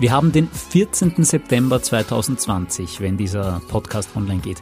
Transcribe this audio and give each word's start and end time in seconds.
Wir 0.00 0.12
haben 0.12 0.32
den 0.32 0.48
14. 0.48 1.24
September 1.24 1.82
2020, 1.82 3.02
wenn 3.02 3.18
dieser 3.18 3.60
Podcast 3.68 4.16
online 4.16 4.40
geht. 4.40 4.56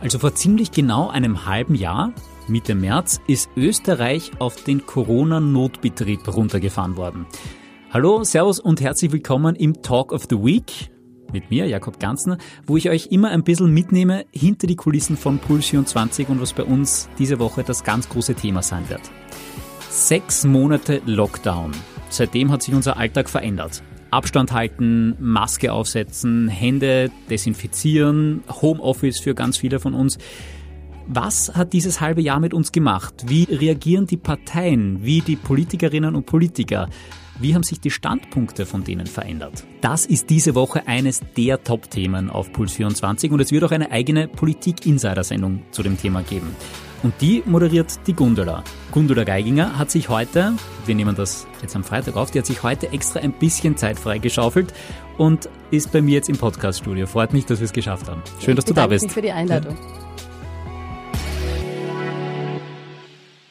Also 0.00 0.18
vor 0.18 0.34
ziemlich 0.34 0.72
genau 0.72 1.08
einem 1.08 1.46
halben 1.46 1.76
Jahr, 1.76 2.12
Mitte 2.48 2.74
März, 2.74 3.20
ist 3.28 3.50
Österreich 3.56 4.32
auf 4.40 4.64
den 4.64 4.84
Corona-Notbetrieb 4.86 6.26
runtergefahren 6.26 6.96
worden. 6.96 7.26
Hallo, 7.92 8.24
Servus 8.24 8.58
und 8.58 8.80
herzlich 8.80 9.12
willkommen 9.12 9.54
im 9.54 9.80
Talk 9.80 10.10
of 10.10 10.24
the 10.28 10.34
Week 10.34 10.90
mit 11.32 11.52
mir, 11.52 11.68
Jakob 11.68 12.00
Ganzner, 12.00 12.38
wo 12.66 12.76
ich 12.76 12.90
euch 12.90 13.12
immer 13.12 13.30
ein 13.30 13.44
bisschen 13.44 13.72
mitnehme 13.72 14.24
hinter 14.32 14.66
die 14.66 14.74
Kulissen 14.74 15.16
von 15.16 15.38
Puls 15.38 15.66
24 15.66 16.28
und 16.30 16.40
was 16.40 16.52
bei 16.52 16.64
uns 16.64 17.08
diese 17.16 17.38
Woche 17.38 17.62
das 17.62 17.84
ganz 17.84 18.08
große 18.08 18.34
Thema 18.34 18.60
sein 18.60 18.88
wird. 18.88 19.02
Sechs 19.88 20.44
Monate 20.44 21.00
Lockdown. 21.06 21.70
Seitdem 22.08 22.50
hat 22.50 22.64
sich 22.64 22.74
unser 22.74 22.96
Alltag 22.96 23.30
verändert. 23.30 23.84
Abstand 24.10 24.52
halten, 24.52 25.16
Maske 25.18 25.72
aufsetzen, 25.72 26.48
Hände 26.48 27.10
desinfizieren, 27.28 28.42
Homeoffice 28.48 29.20
für 29.20 29.34
ganz 29.34 29.58
viele 29.58 29.80
von 29.80 29.94
uns. 29.94 30.18
Was 31.06 31.54
hat 31.54 31.72
dieses 31.72 32.00
halbe 32.00 32.20
Jahr 32.20 32.40
mit 32.40 32.54
uns 32.54 32.72
gemacht? 32.72 33.24
Wie 33.26 33.44
reagieren 33.44 34.06
die 34.06 34.16
Parteien, 34.16 35.04
wie 35.04 35.20
die 35.20 35.36
Politikerinnen 35.36 36.14
und 36.14 36.26
Politiker? 36.26 36.88
Wie 37.40 37.54
haben 37.54 37.62
sich 37.62 37.80
die 37.80 37.90
Standpunkte 37.90 38.66
von 38.66 38.84
denen 38.84 39.06
verändert? 39.06 39.64
Das 39.80 40.04
ist 40.04 40.28
diese 40.28 40.54
Woche 40.54 40.86
eines 40.86 41.22
der 41.36 41.64
Top-Themen 41.64 42.28
auf 42.28 42.52
Puls 42.52 42.74
24 42.74 43.32
und 43.32 43.40
es 43.40 43.50
wird 43.50 43.64
auch 43.64 43.70
eine 43.70 43.90
eigene 43.90 44.28
Politik-Insider-Sendung 44.28 45.62
zu 45.70 45.82
dem 45.82 45.98
Thema 45.98 46.22
geben. 46.22 46.54
Und 47.02 47.14
die 47.20 47.42
moderiert 47.46 47.98
die 48.06 48.12
Gundula. 48.12 48.62
Gundula 48.90 49.24
Geiginger 49.24 49.78
hat 49.78 49.90
sich 49.90 50.10
heute, 50.10 50.52
wir 50.84 50.94
nehmen 50.94 51.16
das 51.16 51.46
jetzt 51.62 51.74
am 51.74 51.82
Freitag 51.82 52.16
auf, 52.16 52.30
die 52.30 52.38
hat 52.38 52.46
sich 52.46 52.62
heute 52.62 52.92
extra 52.92 53.20
ein 53.20 53.32
bisschen 53.32 53.76
Zeit 53.76 53.98
freigeschaufelt 53.98 54.74
und 55.16 55.48
ist 55.70 55.92
bei 55.92 56.02
mir 56.02 56.14
jetzt 56.14 56.28
im 56.28 56.36
Podcast-Studio. 56.36 57.06
Freut 57.06 57.32
mich, 57.32 57.46
dass 57.46 57.60
wir 57.60 57.64
es 57.64 57.72
geschafft 57.72 58.08
haben. 58.08 58.22
Schön, 58.40 58.54
dass 58.56 58.66
du 58.66 58.74
da 58.74 58.86
bist. 58.86 59.04
Danke 59.04 59.14
für 59.14 59.22
die 59.22 59.32
Einladung. 59.32 59.76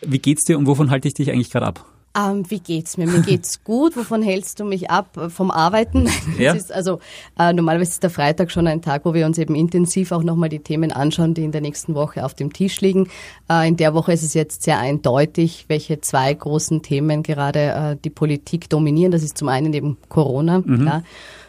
Wie 0.02 0.20
geht's 0.20 0.46
dir 0.46 0.58
und 0.58 0.68
wovon 0.68 0.92
halte 0.92 1.08
ich 1.08 1.16
dich 1.16 1.32
eigentlich 1.32 1.50
gerade 1.50 1.66
ab? 1.66 1.86
Ähm, 2.18 2.44
wie 2.50 2.60
geht's 2.60 2.98
mir? 2.98 3.06
Mir 3.08 3.22
geht's 3.22 3.64
gut. 3.64 3.96
Wovon 3.96 4.22
hältst 4.24 4.60
du 4.60 4.66
mich 4.66 4.90
ab? 4.90 5.08
Vom 5.30 5.52
Arbeiten? 5.52 6.10
Ja. 6.40 6.54
Ist 6.54 6.72
also 6.72 7.00
äh, 7.38 7.52
normalerweise 7.54 7.92
ist 7.92 8.04
der 8.04 8.10
Freitag 8.10 8.52
schon 8.52 8.66
ein 8.68 8.82
Tag, 8.82 9.04
wo 9.06 9.14
wir 9.14 9.26
uns 9.26 9.38
eben 9.38 9.56
intensiv 9.56 10.12
auch 10.14 10.24
nochmal 10.24 10.48
die 10.50 10.60
Themen 10.60 10.92
anschauen, 10.92 11.34
die 11.34 11.44
in 11.44 11.52
der 11.52 11.60
nächsten 11.62 11.96
Woche 11.96 12.24
auf 12.26 12.34
dem 12.34 12.54
Tisch 12.54 12.80
liegen. 12.82 13.10
Äh, 13.50 13.68
in 13.68 13.76
der 13.78 13.94
Woche 13.94 14.14
ist 14.14 14.24
es 14.24 14.34
jetzt 14.34 14.64
sehr 14.64 14.80
eindeutig, 14.80 15.66
welche 15.68 16.00
zwei 16.02 16.34
großen 16.34 16.82
Themen 16.82 17.24
gerade 17.24 17.60
äh, 17.60 17.98
die 18.04 18.10
Politik 18.10 18.70
dominieren. 18.70 19.12
Das 19.12 19.22
ist 19.24 19.38
zum 19.38 19.50
einen 19.50 19.74
eben 19.74 19.98
Corona, 20.08 20.60
Mhm. 20.60 20.82
klar. 20.82 21.04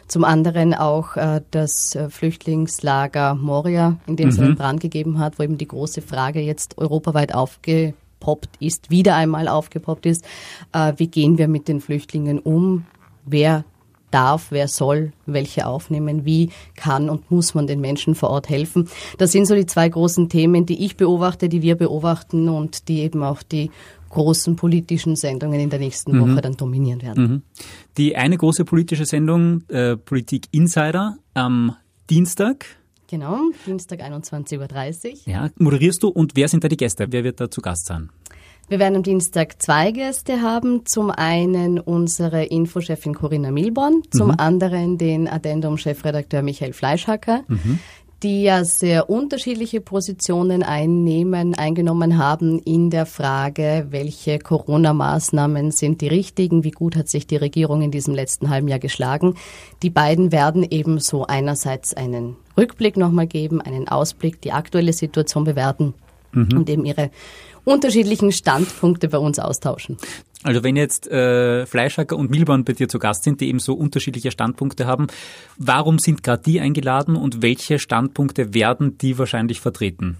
Zum 0.07 0.25
anderen 0.25 0.73
auch 0.73 1.15
äh, 1.15 1.39
das 1.51 1.95
äh, 1.95 2.09
Flüchtlingslager 2.09 3.35
Moria, 3.35 3.97
in 4.07 4.17
dem 4.17 4.29
es 4.29 4.37
Mhm. 4.37 4.43
einen 4.43 4.55
Brand 4.55 4.79
gegeben 4.81 5.19
hat, 5.19 5.39
wo 5.39 5.43
eben 5.43 5.57
die 5.57 5.67
große 5.67 6.01
Frage 6.01 6.41
jetzt 6.41 6.77
europaweit 6.77 7.33
aufgepoppt 8.21 8.57
ist, 8.59 8.89
wieder 8.89 9.15
einmal 9.15 9.47
aufgepoppt 9.47 10.05
ist. 10.05 10.23
Äh, 10.73 10.93
wie 10.97 11.07
gehen 11.07 11.37
wir 11.37 11.47
mit 11.47 11.67
den 11.67 11.81
Flüchtlingen 11.81 12.39
um? 12.39 12.85
Wer 13.25 13.65
darf, 14.11 14.47
wer 14.51 14.67
soll 14.67 15.13
welche 15.25 15.65
aufnehmen? 15.65 16.25
Wie 16.25 16.49
kann 16.75 17.09
und 17.09 17.31
muss 17.31 17.53
man 17.53 17.65
den 17.65 17.79
Menschen 17.79 18.13
vor 18.13 18.29
Ort 18.29 18.49
helfen? 18.49 18.89
Das 19.17 19.31
sind 19.31 19.45
so 19.45 19.55
die 19.55 19.65
zwei 19.65 19.89
großen 19.89 20.29
Themen, 20.29 20.65
die 20.65 20.85
ich 20.85 20.97
beobachte, 20.97 21.49
die 21.49 21.61
wir 21.61 21.75
beobachten 21.75 22.49
und 22.49 22.87
die 22.87 22.99
eben 22.99 23.23
auch 23.23 23.41
die 23.41 23.71
großen 24.09 24.57
politischen 24.57 25.15
Sendungen 25.15 25.59
in 25.59 25.69
der 25.69 25.79
nächsten 25.79 26.19
Woche 26.19 26.41
dann 26.41 26.57
dominieren 26.57 27.01
werden. 27.01 27.43
Die 27.97 28.17
eine 28.17 28.37
große 28.37 28.65
politische 28.65 29.05
Sendung, 29.05 29.63
äh, 29.69 29.95
Politik 29.95 30.47
Insider, 30.51 31.15
am 31.33 31.77
Dienstag, 32.09 32.65
Genau, 33.11 33.51
Dienstag 33.65 33.99
21.30 33.99 34.57
Uhr. 35.11 35.15
ja, 35.25 35.49
moderierst 35.59 36.01
du 36.01 36.07
und 36.07 36.37
wer 36.37 36.47
sind 36.47 36.63
da 36.63 36.69
die 36.69 36.77
Gäste? 36.77 37.07
Wer 37.09 37.25
wird 37.25 37.41
da 37.41 37.51
zu 37.51 37.59
Gast 37.59 37.87
sein? 37.87 38.09
Wir 38.69 38.79
werden 38.79 38.95
am 38.95 39.03
Dienstag 39.03 39.61
zwei 39.61 39.91
Gäste 39.91 40.41
haben. 40.41 40.85
Zum 40.85 41.11
einen 41.11 41.77
unsere 41.77 42.45
Infochefin 42.45 43.13
Corinna 43.13 43.51
Milborn, 43.51 44.03
zum 44.11 44.31
anderen 44.31 44.97
den 44.97 45.27
Addendum-Chefredakteur 45.27 46.41
Michael 46.41 46.71
Fleischhacker, 46.71 47.43
die 48.23 48.43
ja 48.43 48.63
sehr 48.63 49.09
unterschiedliche 49.09 49.81
Positionen 49.81 50.61
einnehmen, 50.63 51.55
eingenommen 51.55 52.17
haben 52.17 52.59
in 52.59 52.89
der 52.89 53.05
Frage, 53.05 53.87
welche 53.89 54.37
Corona-Maßnahmen 54.37 55.71
sind 55.71 56.01
die 56.01 56.07
richtigen, 56.07 56.63
wie 56.63 56.71
gut 56.71 56.95
hat 56.95 57.09
sich 57.09 57.25
die 57.25 57.37
Regierung 57.37 57.81
in 57.81 57.91
diesem 57.91 58.13
letzten 58.13 58.49
halben 58.49 58.67
Jahr 58.67 58.79
geschlagen. 58.79 59.35
Die 59.81 59.89
beiden 59.89 60.31
werden 60.31 60.65
ebenso 60.69 61.25
einerseits 61.25 61.95
einen 61.95 62.35
Rückblick 62.57 62.95
nochmal 62.97 63.27
geben, 63.27 63.61
einen 63.61 63.87
Ausblick, 63.87 64.41
die 64.41 64.51
aktuelle 64.51 64.93
Situation 64.93 65.43
bewerten 65.43 65.93
und 66.33 66.69
eben 66.69 66.85
ihre 66.85 67.11
unterschiedlichen 67.65 68.31
Standpunkte 68.31 69.09
bei 69.09 69.17
uns 69.17 69.39
austauschen. 69.39 69.97
Also 70.43 70.63
wenn 70.63 70.75
jetzt 70.75 71.07
äh, 71.07 71.65
Fleischhacker 71.67 72.17
und 72.17 72.31
Milborn 72.31 72.63
bei 72.63 72.73
dir 72.73 72.87
zu 72.89 72.97
Gast 72.97 73.23
sind, 73.23 73.41
die 73.41 73.47
eben 73.49 73.59
so 73.59 73.73
unterschiedliche 73.75 74.31
Standpunkte 74.31 74.87
haben, 74.87 75.07
warum 75.57 75.99
sind 75.99 76.23
gerade 76.23 76.41
die 76.43 76.59
eingeladen 76.59 77.15
und 77.15 77.41
welche 77.43 77.77
Standpunkte 77.77 78.53
werden 78.53 78.97
die 78.97 79.17
wahrscheinlich 79.19 79.61
vertreten? 79.61 80.17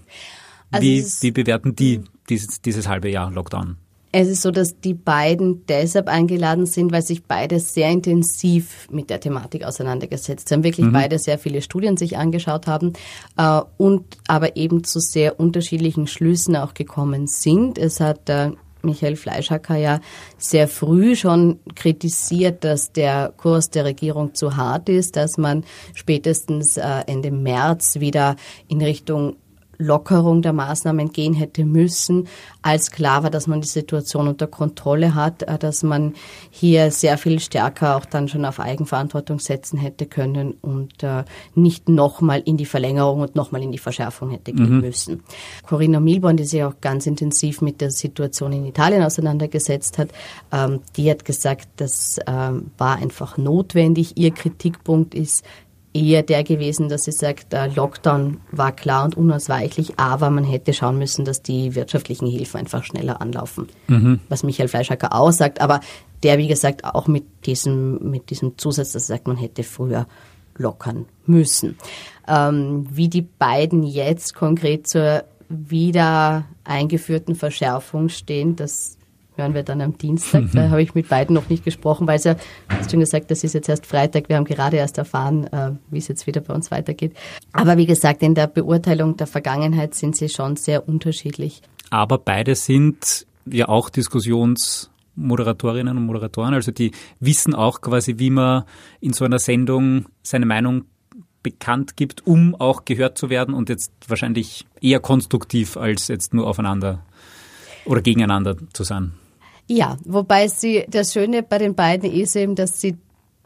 Also 0.70 0.86
wie, 0.86 0.96
ist- 0.98 1.22
wie 1.22 1.32
bewerten 1.32 1.74
die 1.74 2.02
dieses, 2.28 2.60
dieses 2.62 2.88
halbe 2.88 3.10
Jahr 3.10 3.30
Lockdown? 3.32 3.76
Es 4.14 4.28
ist 4.28 4.42
so, 4.42 4.50
dass 4.50 4.78
die 4.78 4.92
beiden 4.92 5.64
deshalb 5.66 6.06
eingeladen 6.06 6.66
sind, 6.66 6.92
weil 6.92 7.00
sich 7.00 7.24
beide 7.24 7.58
sehr 7.58 7.88
intensiv 7.90 8.86
mit 8.90 9.08
der 9.08 9.20
Thematik 9.20 9.64
auseinandergesetzt 9.64 10.52
haben, 10.52 10.64
wirklich 10.64 10.86
beide 10.92 11.18
sehr 11.18 11.38
viele 11.38 11.62
Studien 11.62 11.96
sich 11.96 12.18
angeschaut 12.18 12.66
haben 12.66 12.92
äh, 13.38 13.62
und 13.78 14.04
aber 14.28 14.54
eben 14.56 14.84
zu 14.84 15.00
sehr 15.00 15.40
unterschiedlichen 15.40 16.06
Schlüssen 16.06 16.56
auch 16.56 16.74
gekommen 16.74 17.26
sind. 17.26 17.78
Es 17.78 18.00
hat 18.00 18.28
äh, 18.28 18.50
Michael 18.84 19.16
Fleischhacker 19.16 19.76
ja 19.76 20.00
sehr 20.38 20.68
früh 20.68 21.16
schon 21.16 21.60
kritisiert, 21.74 22.64
dass 22.64 22.92
der 22.92 23.32
Kurs 23.36 23.70
der 23.70 23.84
Regierung 23.84 24.34
zu 24.34 24.56
hart 24.56 24.88
ist, 24.88 25.16
dass 25.16 25.38
man 25.38 25.64
spätestens 25.94 26.76
äh, 26.76 27.02
Ende 27.06 27.30
März 27.30 28.00
wieder 28.00 28.36
in 28.68 28.82
Richtung 28.82 29.36
Lockerung 29.78 30.42
der 30.42 30.52
Maßnahmen 30.52 31.12
gehen 31.12 31.34
hätte 31.34 31.64
müssen, 31.64 32.28
als 32.62 32.90
klar 32.90 33.22
war, 33.22 33.30
dass 33.30 33.46
man 33.46 33.60
die 33.60 33.68
Situation 33.68 34.28
unter 34.28 34.46
Kontrolle 34.46 35.14
hat, 35.14 35.42
äh, 35.42 35.58
dass 35.58 35.82
man 35.82 36.14
hier 36.50 36.90
sehr 36.90 37.18
viel 37.18 37.40
stärker 37.40 37.96
auch 37.96 38.04
dann 38.04 38.28
schon 38.28 38.44
auf 38.44 38.60
Eigenverantwortung 38.60 39.38
setzen 39.38 39.78
hätte 39.78 40.06
können 40.06 40.52
und 40.60 41.02
äh, 41.02 41.24
nicht 41.54 41.88
nochmal 41.88 42.42
in 42.44 42.56
die 42.56 42.66
Verlängerung 42.66 43.20
und 43.20 43.34
nochmal 43.34 43.62
in 43.62 43.72
die 43.72 43.78
Verschärfung 43.78 44.30
hätte 44.30 44.52
gehen 44.52 44.80
müssen. 44.80 45.22
Corinna 45.66 46.00
Milborn, 46.00 46.36
die 46.36 46.44
sich 46.44 46.62
auch 46.62 46.80
ganz 46.80 47.06
intensiv 47.06 47.60
mit 47.60 47.80
der 47.80 47.90
Situation 47.90 48.52
in 48.52 48.66
Italien 48.66 49.02
auseinandergesetzt 49.02 49.98
hat, 49.98 50.10
ähm, 50.52 50.80
die 50.96 51.10
hat 51.10 51.24
gesagt, 51.24 51.68
das 51.76 52.18
ähm, 52.26 52.70
war 52.78 52.96
einfach 52.96 53.36
notwendig. 53.38 54.16
Ihr 54.16 54.30
Kritikpunkt 54.32 55.14
ist, 55.14 55.44
eher 55.94 56.22
der 56.22 56.42
gewesen, 56.42 56.88
dass 56.88 57.02
sie 57.02 57.12
sagt, 57.12 57.52
der 57.52 57.68
Lockdown 57.68 58.40
war 58.50 58.72
klar 58.72 59.04
und 59.04 59.16
unausweichlich, 59.16 59.98
aber 59.98 60.30
man 60.30 60.44
hätte 60.44 60.72
schauen 60.72 60.98
müssen, 60.98 61.24
dass 61.24 61.42
die 61.42 61.74
wirtschaftlichen 61.74 62.26
Hilfen 62.26 62.60
einfach 62.60 62.84
schneller 62.84 63.20
anlaufen. 63.20 63.68
Was 64.28 64.42
Michael 64.42 64.68
Fleischhacker 64.68 65.14
auch 65.14 65.32
sagt, 65.32 65.60
aber 65.60 65.80
der, 66.22 66.38
wie 66.38 66.48
gesagt, 66.48 66.84
auch 66.84 67.08
mit 67.08 67.24
diesem, 67.46 68.10
mit 68.10 68.30
diesem 68.30 68.56
Zusatz, 68.56 68.92
dass 68.92 69.04
er 69.04 69.16
sagt, 69.16 69.26
man 69.26 69.36
hätte 69.36 69.64
früher 69.64 70.06
lockern 70.56 71.06
müssen. 71.26 71.76
Ähm, 72.28 72.86
wie 72.90 73.08
die 73.08 73.22
beiden 73.22 73.82
jetzt 73.82 74.34
konkret 74.34 74.86
zur 74.86 75.24
wieder 75.48 76.44
eingeführten 76.64 77.34
Verschärfung 77.34 78.08
stehen, 78.08 78.56
das 78.56 78.96
hören 79.36 79.54
wir 79.54 79.62
dann 79.62 79.80
am 79.80 79.96
Dienstag. 79.98 80.44
Da 80.52 80.70
habe 80.70 80.82
ich 80.82 80.94
mit 80.94 81.08
beiden 81.08 81.34
noch 81.34 81.48
nicht 81.48 81.64
gesprochen, 81.64 82.06
weil 82.06 82.16
es 82.16 82.24
ja, 82.24 82.36
hast 82.68 82.90
schon 82.90 83.00
gesagt, 83.00 83.30
das 83.30 83.44
ist 83.44 83.54
jetzt 83.54 83.68
erst 83.68 83.86
Freitag. 83.86 84.28
Wir 84.28 84.36
haben 84.36 84.44
gerade 84.44 84.76
erst 84.76 84.98
erfahren, 84.98 85.44
äh, 85.44 85.72
wie 85.90 85.98
es 85.98 86.08
jetzt 86.08 86.26
wieder 86.26 86.40
bei 86.40 86.54
uns 86.54 86.70
weitergeht. 86.70 87.14
Aber 87.52 87.76
wie 87.76 87.86
gesagt, 87.86 88.22
in 88.22 88.34
der 88.34 88.46
Beurteilung 88.46 89.16
der 89.16 89.26
Vergangenheit 89.26 89.94
sind 89.94 90.16
sie 90.16 90.28
schon 90.28 90.56
sehr 90.56 90.88
unterschiedlich. 90.88 91.62
Aber 91.90 92.18
beide 92.18 92.54
sind 92.54 93.26
ja 93.46 93.68
auch 93.68 93.90
Diskussionsmoderatorinnen 93.90 95.96
und 95.96 96.06
Moderatoren, 96.06 96.54
also 96.54 96.72
die 96.72 96.92
wissen 97.20 97.54
auch 97.54 97.80
quasi, 97.80 98.18
wie 98.18 98.30
man 98.30 98.64
in 99.00 99.12
so 99.12 99.24
einer 99.24 99.38
Sendung 99.38 100.06
seine 100.22 100.46
Meinung 100.46 100.84
bekannt 101.42 101.96
gibt, 101.96 102.26
um 102.26 102.54
auch 102.54 102.84
gehört 102.84 103.18
zu 103.18 103.30
werden 103.30 103.54
und 103.54 103.68
jetzt 103.68 103.92
wahrscheinlich 104.06 104.66
eher 104.80 105.00
konstruktiv 105.00 105.76
als 105.76 106.08
jetzt 106.08 106.34
nur 106.34 106.46
aufeinander 106.46 107.04
oder 107.84 108.00
gegeneinander 108.00 108.56
zu 108.72 108.84
sein. 108.84 109.12
Ja, 109.74 109.96
wobei 110.04 110.48
sie, 110.48 110.84
das 110.86 111.14
Schöne 111.14 111.42
bei 111.42 111.56
den 111.56 111.74
beiden 111.74 112.12
ist 112.12 112.36
eben, 112.36 112.54
dass 112.54 112.78
sie 112.78 112.98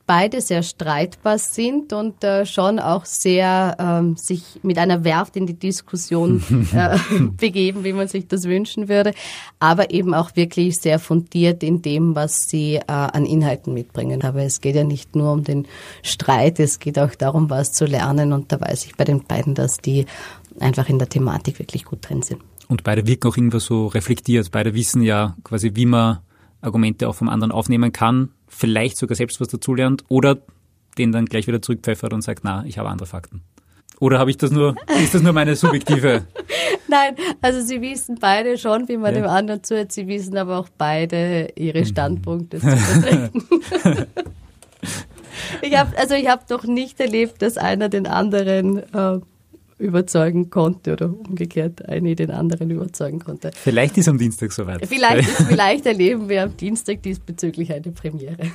beide 0.08 0.40
sehr 0.40 0.64
streitbar 0.64 1.38
sind 1.38 1.93
und 1.93 2.25
äh, 2.25 2.44
schon 2.46 2.81
auch 2.81 3.05
sehr 3.05 3.76
ähm, 3.78 4.17
sich 4.17 4.43
mit 4.64 4.76
einer 4.76 5.05
Werft 5.05 5.37
in 5.37 5.46
die 5.46 5.55
Diskussion 5.55 6.43
äh, 6.75 6.99
begeben, 7.37 7.84
wie 7.84 7.93
man 7.93 8.08
sich 8.08 8.26
das 8.26 8.43
wünschen 8.43 8.88
würde, 8.88 9.12
aber 9.61 9.93
eben 9.93 10.14
auch 10.14 10.34
wirklich 10.34 10.81
sehr 10.81 10.99
fundiert 10.99 11.62
in 11.62 11.81
dem, 11.81 12.17
was 12.17 12.49
sie 12.49 12.75
äh, 12.75 12.82
an 12.88 13.25
Inhalten 13.25 13.72
mitbringen. 13.72 14.25
Aber 14.25 14.43
es 14.43 14.61
geht 14.61 14.75
ja 14.75 14.82
nicht 14.82 15.14
nur 15.14 15.31
um 15.31 15.44
den 15.44 15.69
Streit, 16.02 16.58
es 16.58 16.81
geht 16.81 16.99
auch 16.99 17.14
darum, 17.14 17.50
was 17.50 17.70
zu 17.70 17.84
lernen 17.84 18.32
und 18.32 18.50
da 18.50 18.61
weiß 18.61 18.84
ich 18.87 18.96
bei 18.96 19.05
den 19.05 19.22
beiden, 19.22 19.55
dass 19.55 19.76
die 19.76 20.06
einfach 20.58 20.88
in 20.88 20.99
der 20.99 21.08
Thematik 21.08 21.61
wirklich 21.61 21.84
gut 21.84 22.08
drin 22.08 22.22
sind. 22.22 22.43
Und 22.68 22.82
beide 22.82 23.06
wirken 23.06 23.28
auch 23.28 23.36
irgendwo 23.36 23.58
so 23.58 23.86
reflektiert. 23.86 24.50
Beide 24.50 24.74
wissen 24.74 25.02
ja 25.02 25.36
quasi, 25.44 25.72
wie 25.74 25.86
man 25.86 26.18
Argumente 26.60 27.08
auch 27.08 27.14
vom 27.14 27.28
anderen 27.28 27.52
aufnehmen 27.52 27.92
kann, 27.92 28.30
vielleicht 28.48 28.96
sogar 28.96 29.14
selbst 29.14 29.40
was 29.40 29.48
dazulernt 29.48 30.04
oder 30.08 30.38
den 30.98 31.12
dann 31.12 31.26
gleich 31.26 31.46
wieder 31.46 31.62
zurückpfeffert 31.62 32.12
und 32.12 32.22
sagt, 32.22 32.42
na, 32.42 32.64
ich 32.66 32.78
habe 32.78 32.88
andere 32.88 33.06
Fakten. 33.06 33.42
Oder 33.98 34.18
habe 34.18 34.30
ich 34.30 34.36
das 34.36 34.50
nur, 34.50 34.76
ist 35.02 35.14
das 35.14 35.22
nur 35.22 35.32
meine 35.32 35.56
subjektive? 35.56 36.26
Nein, 36.88 37.16
also 37.40 37.60
sie 37.62 37.80
wissen 37.80 38.18
beide 38.20 38.58
schon, 38.58 38.88
wie 38.88 38.96
man 38.96 39.14
ja. 39.14 39.22
dem 39.22 39.30
anderen 39.30 39.62
zuhört. 39.62 39.92
Sie 39.92 40.06
wissen 40.06 40.36
aber 40.36 40.58
auch 40.58 40.69
beide 40.76 41.48
ihre 41.56 41.80
mhm. 41.80 41.86
Standpunkte 41.86 42.58
zu 42.60 42.66
vertreten. 42.76 43.42
ich 45.62 45.76
habe 45.78 45.96
also 45.96 46.14
ich 46.14 46.28
habe 46.28 46.42
doch 46.48 46.64
nicht 46.64 47.00
erlebt, 47.00 47.40
dass 47.40 47.56
einer 47.56 47.88
den 47.88 48.06
anderen 48.06 48.78
äh, 48.92 49.20
überzeugen 49.78 50.50
konnte 50.50 50.93
oder 50.93 51.06
umgekehrt 51.06 51.87
eine 51.88 52.14
den 52.14 52.31
anderen 52.31 52.70
überzeugen 52.70 53.20
konnte. 53.20 53.50
Vielleicht 53.55 53.99
ist 53.99 54.08
am 54.08 54.19
Dienstag 54.19 54.52
soweit. 54.52 54.87
Vielleicht, 54.87 55.28
vielleicht 55.49 55.87
erleben 55.87 56.28
wir 56.28 56.44
am 56.44 56.56
Dienstag 56.56 57.02
diesbezüglich 57.02 57.73
eine 57.73 57.93
Premiere. 57.93 58.50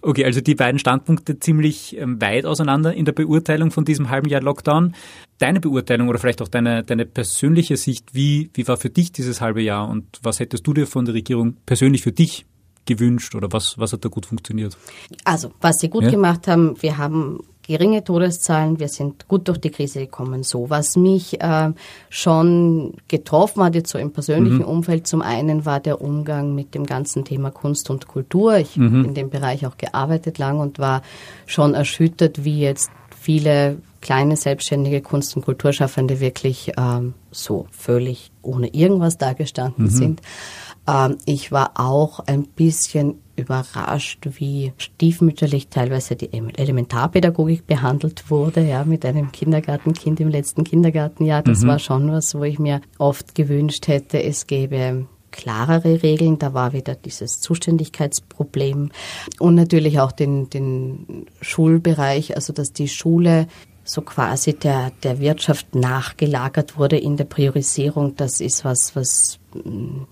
Okay, 0.00 0.24
also 0.24 0.40
die 0.40 0.54
beiden 0.54 0.78
Standpunkte 0.78 1.38
ziemlich 1.38 1.96
ähm, 1.98 2.20
weit 2.20 2.46
auseinander 2.46 2.94
in 2.94 3.04
der 3.04 3.12
Beurteilung 3.12 3.70
von 3.70 3.84
diesem 3.84 4.10
halben 4.10 4.28
Jahr 4.28 4.42
Lockdown. 4.42 4.94
Deine 5.38 5.60
Beurteilung 5.60 6.08
oder 6.08 6.18
vielleicht 6.18 6.42
auch 6.42 6.48
deine, 6.48 6.82
deine 6.82 7.04
persönliche 7.04 7.76
Sicht, 7.76 8.14
wie, 8.14 8.50
wie 8.54 8.68
war 8.68 8.76
für 8.76 8.90
dich 8.90 9.12
dieses 9.12 9.40
halbe 9.40 9.62
Jahr 9.62 9.88
und 9.88 10.04
was 10.22 10.40
hättest 10.40 10.66
du 10.66 10.74
dir 10.74 10.86
von 10.86 11.04
der 11.04 11.14
Regierung 11.14 11.56
persönlich 11.66 12.02
für 12.02 12.12
dich 12.12 12.46
gewünscht 12.86 13.34
oder 13.34 13.52
was, 13.52 13.78
was 13.78 13.92
hat 13.92 14.04
da 14.04 14.08
gut 14.08 14.26
funktioniert? 14.26 14.76
Also, 15.24 15.52
was 15.60 15.78
sie 15.78 15.88
gut 15.88 16.04
ja? 16.04 16.10
gemacht 16.10 16.46
haben, 16.46 16.80
wir 16.80 16.96
haben 16.96 17.40
geringe 17.68 18.02
Todeszahlen, 18.02 18.80
wir 18.80 18.88
sind 18.88 19.28
gut 19.28 19.46
durch 19.46 19.58
die 19.58 19.70
Krise 19.70 20.00
gekommen. 20.00 20.42
So, 20.42 20.70
was 20.70 20.96
mich 20.96 21.38
äh, 21.40 21.70
schon 22.08 22.94
getroffen 23.08 23.62
hat, 23.62 23.74
jetzt 23.74 23.90
so 23.90 23.98
im 23.98 24.10
persönlichen 24.10 24.60
mhm. 24.60 24.64
Umfeld, 24.64 25.06
zum 25.06 25.20
einen 25.20 25.66
war 25.66 25.78
der 25.78 26.00
Umgang 26.00 26.54
mit 26.54 26.74
dem 26.74 26.86
ganzen 26.86 27.26
Thema 27.26 27.50
Kunst 27.50 27.90
und 27.90 28.08
Kultur. 28.08 28.56
Ich 28.56 28.76
mhm. 28.76 28.86
habe 28.86 29.08
in 29.08 29.14
dem 29.14 29.28
Bereich 29.28 29.66
auch 29.66 29.76
gearbeitet 29.76 30.38
lang 30.38 30.58
und 30.60 30.78
war 30.78 31.02
schon 31.44 31.74
erschüttert, 31.74 32.42
wie 32.42 32.58
jetzt 32.58 32.90
viele 33.20 33.76
kleine 34.00 34.36
selbstständige 34.36 35.02
Kunst- 35.02 35.36
und 35.36 35.44
Kulturschaffende 35.44 36.20
wirklich 36.20 36.72
ähm, 36.78 37.12
so 37.30 37.66
völlig 37.70 38.30
ohne 38.40 38.68
irgendwas 38.68 39.18
dagestanden 39.18 39.84
mhm. 39.84 39.90
sind. 39.90 40.22
Ähm, 40.88 41.18
ich 41.26 41.52
war 41.52 41.72
auch 41.74 42.20
ein 42.20 42.44
bisschen 42.44 43.20
überrascht, 43.38 44.28
wie 44.38 44.72
stiefmütterlich 44.76 45.68
teilweise 45.68 46.16
die 46.16 46.30
Elementarpädagogik 46.32 47.66
behandelt 47.66 48.30
wurde, 48.30 48.62
ja, 48.62 48.84
mit 48.84 49.04
einem 49.04 49.32
Kindergartenkind 49.32 50.20
im 50.20 50.28
letzten 50.28 50.64
Kindergartenjahr. 50.64 51.42
Das 51.42 51.62
mhm. 51.62 51.68
war 51.68 51.78
schon 51.78 52.12
was, 52.12 52.34
wo 52.34 52.44
ich 52.44 52.58
mir 52.58 52.80
oft 52.98 53.34
gewünscht 53.34 53.88
hätte, 53.88 54.22
es 54.22 54.46
gäbe 54.46 55.06
klarere 55.30 56.02
Regeln. 56.02 56.38
Da 56.38 56.54
war 56.54 56.72
wieder 56.72 56.94
dieses 56.94 57.40
Zuständigkeitsproblem 57.40 58.90
und 59.38 59.54
natürlich 59.54 60.00
auch 60.00 60.12
den, 60.12 60.50
den 60.50 61.26
Schulbereich, 61.40 62.34
also 62.34 62.52
dass 62.52 62.72
die 62.72 62.88
Schule 62.88 63.46
so 63.88 64.02
quasi 64.02 64.52
der, 64.52 64.92
der 65.02 65.18
Wirtschaft 65.18 65.74
nachgelagert 65.74 66.76
wurde 66.76 66.98
in 66.98 67.16
der 67.16 67.24
Priorisierung. 67.24 68.16
Das 68.16 68.40
ist 68.40 68.62
was, 68.62 68.94
was 68.94 69.38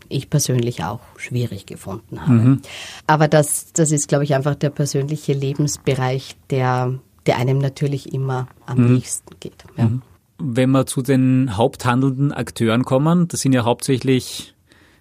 ich 0.08 0.30
persönlich 0.30 0.82
auch 0.82 1.00
schwierig 1.18 1.66
gefunden 1.66 2.22
habe. 2.22 2.32
Mhm. 2.32 2.62
Aber 3.06 3.28
das, 3.28 3.74
das 3.74 3.92
ist, 3.92 4.08
glaube 4.08 4.24
ich, 4.24 4.34
einfach 4.34 4.54
der 4.54 4.70
persönliche 4.70 5.34
Lebensbereich, 5.34 6.36
der, 6.48 6.98
der 7.26 7.36
einem 7.36 7.58
natürlich 7.58 8.14
immer 8.14 8.48
am 8.64 8.78
mhm. 8.78 8.94
nächsten 8.94 9.36
geht. 9.40 9.64
Ja. 9.76 9.84
Mhm. 9.84 10.02
Wenn 10.38 10.70
wir 10.70 10.86
zu 10.86 11.02
den 11.02 11.58
haupthandelnden 11.58 12.32
Akteuren 12.32 12.84
kommen, 12.84 13.28
das 13.28 13.40
sind 13.40 13.52
ja 13.52 13.64
hauptsächlich 13.64 14.54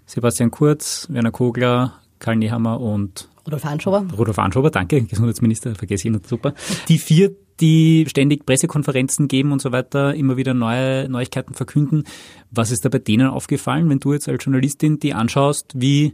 Sebastian 0.06 0.52
Kurz, 0.52 1.08
Werner 1.10 1.32
Kogler, 1.32 1.94
Karl 2.20 2.36
Nehammer 2.36 2.82
und 2.82 3.30
Rudolf 3.46 3.66
Anschober. 3.66 4.06
Rudolf 4.18 4.40
Anschober, 4.40 4.70
danke, 4.70 5.02
Gesundheitsminister, 5.04 5.76
vergesse 5.76 6.10
ich 6.10 6.14
noch, 6.14 6.26
super. 6.26 6.54
Die 6.90 6.98
vier 6.98 7.36
die 7.60 8.06
ständig 8.08 8.46
Pressekonferenzen 8.46 9.28
geben 9.28 9.52
und 9.52 9.62
so 9.62 9.72
weiter, 9.72 10.14
immer 10.14 10.38
wieder 10.38 10.54
neue 10.54 11.08
Neuigkeiten 11.10 11.54
verkünden. 11.54 12.04
Was 12.52 12.72
ist 12.72 12.86
da 12.86 12.90
bei 12.90 13.00
denen 13.00 13.28
aufgefallen, 13.28 13.90
wenn 13.90 14.00
du 14.00 14.14
jetzt 14.14 14.28
als 14.28 14.44
Journalistin 14.44 15.00
die 15.00 15.14
anschaust? 15.14 15.74
Wie, 15.76 16.14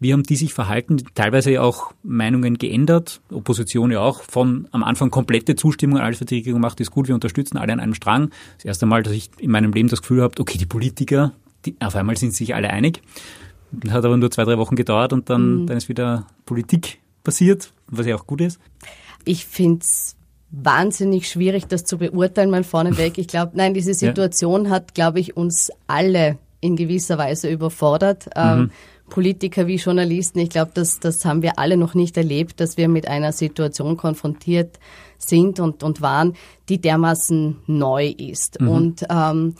wie 0.00 0.12
haben 0.12 0.24
die 0.24 0.36
sich 0.36 0.52
verhalten? 0.52 1.02
Teilweise 1.14 1.62
auch 1.62 1.92
Meinungen 2.02 2.58
geändert, 2.58 3.20
Opposition 3.30 3.92
ja 3.92 4.00
auch, 4.00 4.22
von 4.22 4.66
am 4.72 4.82
Anfang 4.82 5.10
komplette 5.10 5.54
Zustimmung, 5.54 5.98
alles, 5.98 6.20
was 6.20 6.26
die 6.26 6.36
Regierung 6.36 6.60
macht, 6.60 6.80
ist 6.80 6.90
gut, 6.90 7.06
wir 7.06 7.14
unterstützen 7.14 7.56
alle 7.56 7.72
an 7.72 7.80
einem 7.80 7.94
Strang. 7.94 8.30
Das 8.56 8.64
erste 8.64 8.86
Mal, 8.86 9.02
dass 9.02 9.12
ich 9.12 9.30
in 9.38 9.50
meinem 9.50 9.72
Leben 9.72 9.88
das 9.88 10.02
Gefühl 10.02 10.22
habe, 10.22 10.40
okay, 10.40 10.58
die 10.58 10.66
Politiker, 10.66 11.32
die, 11.64 11.76
auf 11.80 11.94
einmal 11.94 12.16
sind 12.16 12.34
sich 12.34 12.54
alle 12.54 12.70
einig. 12.70 13.02
Das 13.72 13.92
hat 13.92 14.04
aber 14.04 14.16
nur 14.16 14.30
zwei, 14.30 14.44
drei 14.44 14.58
Wochen 14.58 14.74
gedauert 14.74 15.12
und 15.12 15.30
dann, 15.30 15.62
mhm. 15.62 15.66
dann 15.66 15.76
ist 15.76 15.88
wieder 15.88 16.26
Politik 16.44 16.98
passiert, 17.22 17.72
was 17.86 18.06
ja 18.06 18.16
auch 18.16 18.26
gut 18.26 18.40
ist. 18.40 18.58
Ich 19.24 19.44
finde 19.46 19.84
es 19.84 20.16
wahnsinnig 20.50 21.28
schwierig, 21.28 21.66
das 21.66 21.84
zu 21.84 21.98
beurteilen, 21.98 22.50
mal 22.50 22.64
vorneweg. 22.64 23.18
Ich 23.18 23.28
glaube, 23.28 23.52
nein, 23.54 23.74
diese 23.74 23.94
Situation 23.94 24.64
ja. 24.64 24.70
hat, 24.70 24.94
glaube 24.94 25.20
ich, 25.20 25.36
uns 25.36 25.70
alle 25.86 26.38
in 26.60 26.76
gewisser 26.76 27.18
Weise 27.18 27.48
überfordert. 27.48 28.28
Ähm, 28.36 28.44
mhm. 28.44 28.62
Ähm, 28.62 28.70
Politiker 29.10 29.66
wie 29.66 29.76
Journalisten, 29.76 30.38
ich 30.38 30.50
glaube, 30.50 30.70
das, 30.72 31.00
das 31.00 31.24
haben 31.24 31.42
wir 31.42 31.58
alle 31.58 31.76
noch 31.76 31.94
nicht 31.94 32.16
erlebt, 32.16 32.60
dass 32.60 32.76
wir 32.76 32.88
mit 32.88 33.08
einer 33.08 33.32
Situation 33.32 33.96
konfrontiert 33.96 34.78
sind 35.18 35.58
und, 35.58 35.82
und 35.82 36.00
waren, 36.00 36.34
die 36.68 36.80
dermaßen 36.80 37.56
neu 37.66 38.06
ist. 38.06 38.60
Mhm. 38.60 38.68
Und 38.68 39.06
ähm, 39.10 39.54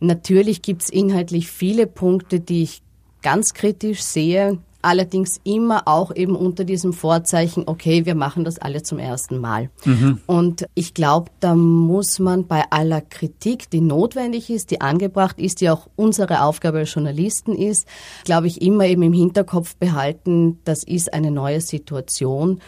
natürlich 0.00 0.60
gibt's 0.60 0.90
inhaltlich 0.90 1.50
viele 1.50 1.86
Punkte, 1.86 2.40
die 2.40 2.62
ich 2.62 2.82
ganz 3.22 3.54
kritisch 3.54 4.02
sehe 4.02 4.58
allerdings 4.84 5.40
immer 5.44 5.86
auch 5.86 6.14
eben 6.14 6.36
unter 6.36 6.64
diesem 6.64 6.92
Vorzeichen, 6.92 7.64
okay, 7.66 8.06
wir 8.06 8.14
machen 8.14 8.44
das 8.44 8.58
alle 8.58 8.82
zum 8.82 8.98
ersten 8.98 9.38
Mal. 9.38 9.70
Mhm. 9.84 10.20
Und 10.26 10.66
ich 10.74 10.94
glaube, 10.94 11.30
da 11.40 11.54
muss 11.54 12.18
man 12.18 12.46
bei 12.46 12.64
aller 12.70 13.00
Kritik, 13.00 13.70
die 13.70 13.80
notwendig 13.80 14.50
ist, 14.50 14.70
die 14.70 14.80
angebracht 14.80 15.38
ist, 15.38 15.60
die 15.60 15.70
auch 15.70 15.88
unsere 15.96 16.42
Aufgabe 16.42 16.78
als 16.78 16.94
Journalisten 16.94 17.54
ist, 17.54 17.86
glaube 18.24 18.46
ich, 18.46 18.62
immer 18.62 18.86
eben 18.86 19.02
im 19.02 19.12
Hinterkopf 19.12 19.76
behalten, 19.76 20.58
das 20.64 20.84
ist 20.84 21.12
eine 21.12 21.30
neue 21.30 21.60
Situation 21.60 22.60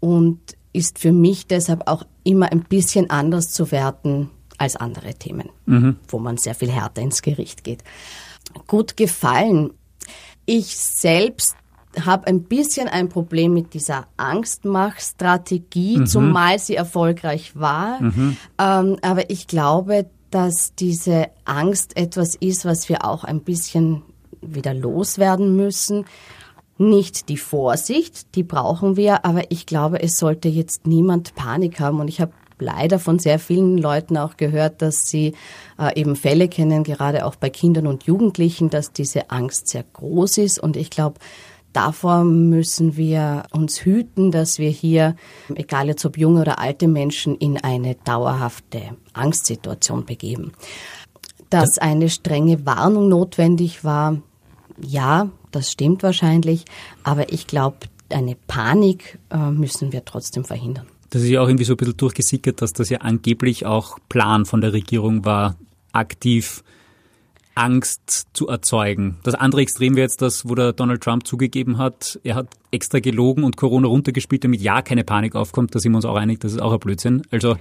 und 0.00 0.40
ist 0.72 0.98
für 0.98 1.12
mich 1.12 1.46
deshalb 1.46 1.88
auch 1.88 2.04
immer 2.24 2.50
ein 2.50 2.64
bisschen 2.64 3.10
anders 3.10 3.50
zu 3.50 3.70
werten 3.70 4.30
als 4.58 4.76
andere 4.76 5.14
Themen, 5.14 5.50
mhm. 5.66 5.96
wo 6.08 6.18
man 6.18 6.36
sehr 6.36 6.54
viel 6.54 6.70
härter 6.70 7.02
ins 7.02 7.22
Gericht 7.22 7.64
geht. 7.64 7.82
Gut 8.66 8.96
gefallen. 8.96 9.72
Ich 10.46 10.76
selbst 10.76 11.56
habe 12.00 12.26
ein 12.26 12.42
bisschen 12.42 12.88
ein 12.88 13.08
Problem 13.08 13.52
mit 13.54 13.74
dieser 13.74 14.06
Angstmachstrategie, 14.16 15.98
mhm. 15.98 16.06
zumal 16.06 16.58
sie 16.58 16.76
erfolgreich 16.76 17.52
war. 17.54 18.02
Mhm. 18.02 18.36
Ähm, 18.58 18.96
aber 19.02 19.30
ich 19.30 19.46
glaube, 19.46 20.06
dass 20.30 20.74
diese 20.74 21.28
Angst 21.44 21.96
etwas 21.96 22.34
ist, 22.34 22.64
was 22.64 22.88
wir 22.88 23.04
auch 23.04 23.22
ein 23.24 23.40
bisschen 23.40 24.02
wieder 24.40 24.74
loswerden 24.74 25.54
müssen. 25.56 26.06
Nicht 26.76 27.28
die 27.28 27.36
Vorsicht, 27.36 28.34
die 28.34 28.42
brauchen 28.42 28.96
wir, 28.96 29.24
aber 29.24 29.50
ich 29.50 29.64
glaube, 29.64 30.02
es 30.02 30.18
sollte 30.18 30.48
jetzt 30.48 30.88
niemand 30.88 31.36
Panik 31.36 31.78
haben. 31.78 32.00
Und 32.00 32.08
ich 32.08 32.20
habe 32.20 32.32
leider 32.58 32.98
von 32.98 33.18
sehr 33.18 33.38
vielen 33.38 33.78
Leuten 33.78 34.16
auch 34.16 34.36
gehört, 34.36 34.82
dass 34.82 35.08
sie 35.08 35.34
äh, 35.78 35.98
eben 35.98 36.16
Fälle 36.16 36.48
kennen, 36.48 36.82
gerade 36.82 37.26
auch 37.26 37.36
bei 37.36 37.50
Kindern 37.50 37.86
und 37.86 38.04
Jugendlichen, 38.04 38.70
dass 38.70 38.92
diese 38.92 39.30
Angst 39.30 39.68
sehr 39.68 39.84
groß 39.92 40.38
ist. 40.38 40.58
Und 40.58 40.76
ich 40.76 40.90
glaube, 40.90 41.20
Davor 41.74 42.22
müssen 42.22 42.96
wir 42.96 43.42
uns 43.50 43.84
hüten, 43.84 44.30
dass 44.30 44.60
wir 44.60 44.70
hier, 44.70 45.16
egal 45.56 45.88
jetzt 45.88 46.04
ob 46.04 46.16
junge 46.16 46.40
oder 46.40 46.60
alte 46.60 46.86
Menschen, 46.86 47.36
in 47.36 47.58
eine 47.58 47.96
dauerhafte 47.96 48.96
Angstsituation 49.12 50.06
begeben. 50.06 50.52
Dass 51.50 51.78
eine 51.78 52.08
strenge 52.08 52.64
Warnung 52.64 53.08
notwendig 53.08 53.82
war, 53.82 54.22
ja, 54.80 55.28
das 55.50 55.72
stimmt 55.72 56.04
wahrscheinlich, 56.04 56.64
aber 57.02 57.32
ich 57.32 57.48
glaube, 57.48 57.78
eine 58.08 58.36
Panik 58.46 59.18
äh, 59.30 59.50
müssen 59.50 59.92
wir 59.92 60.04
trotzdem 60.04 60.44
verhindern. 60.44 60.86
Das 61.10 61.22
ist 61.22 61.28
ja 61.28 61.40
auch 61.40 61.48
irgendwie 61.48 61.64
so 61.64 61.72
ein 61.72 61.76
bisschen 61.76 61.96
durchgesickert, 61.96 62.62
dass 62.62 62.72
das 62.72 62.88
ja 62.88 62.98
angeblich 62.98 63.66
auch 63.66 63.98
Plan 64.08 64.46
von 64.46 64.60
der 64.60 64.72
Regierung 64.72 65.24
war, 65.24 65.56
aktiv 65.92 66.62
Angst 67.54 68.26
zu 68.32 68.48
erzeugen. 68.48 69.18
Das 69.22 69.34
andere 69.34 69.62
Extrem 69.62 69.96
wäre 69.96 70.04
jetzt 70.04 70.22
das, 70.22 70.48
wo 70.48 70.54
der 70.54 70.72
Donald 70.72 71.02
Trump 71.02 71.26
zugegeben 71.26 71.78
hat, 71.78 72.18
er 72.24 72.34
hat 72.34 72.48
extra 72.70 72.98
gelogen 72.98 73.44
und 73.44 73.56
Corona 73.56 73.86
runtergespielt, 73.86 74.44
damit 74.44 74.60
ja 74.60 74.82
keine 74.82 75.04
Panik 75.04 75.36
aufkommt. 75.36 75.74
Da 75.74 75.78
sind 75.78 75.92
wir 75.92 75.96
uns 75.96 76.04
auch 76.04 76.16
einig, 76.16 76.40
das 76.40 76.52
ist 76.52 76.60
auch 76.60 76.72
ein 76.72 76.80
Blödsinn. 76.80 77.22
Also 77.30 77.56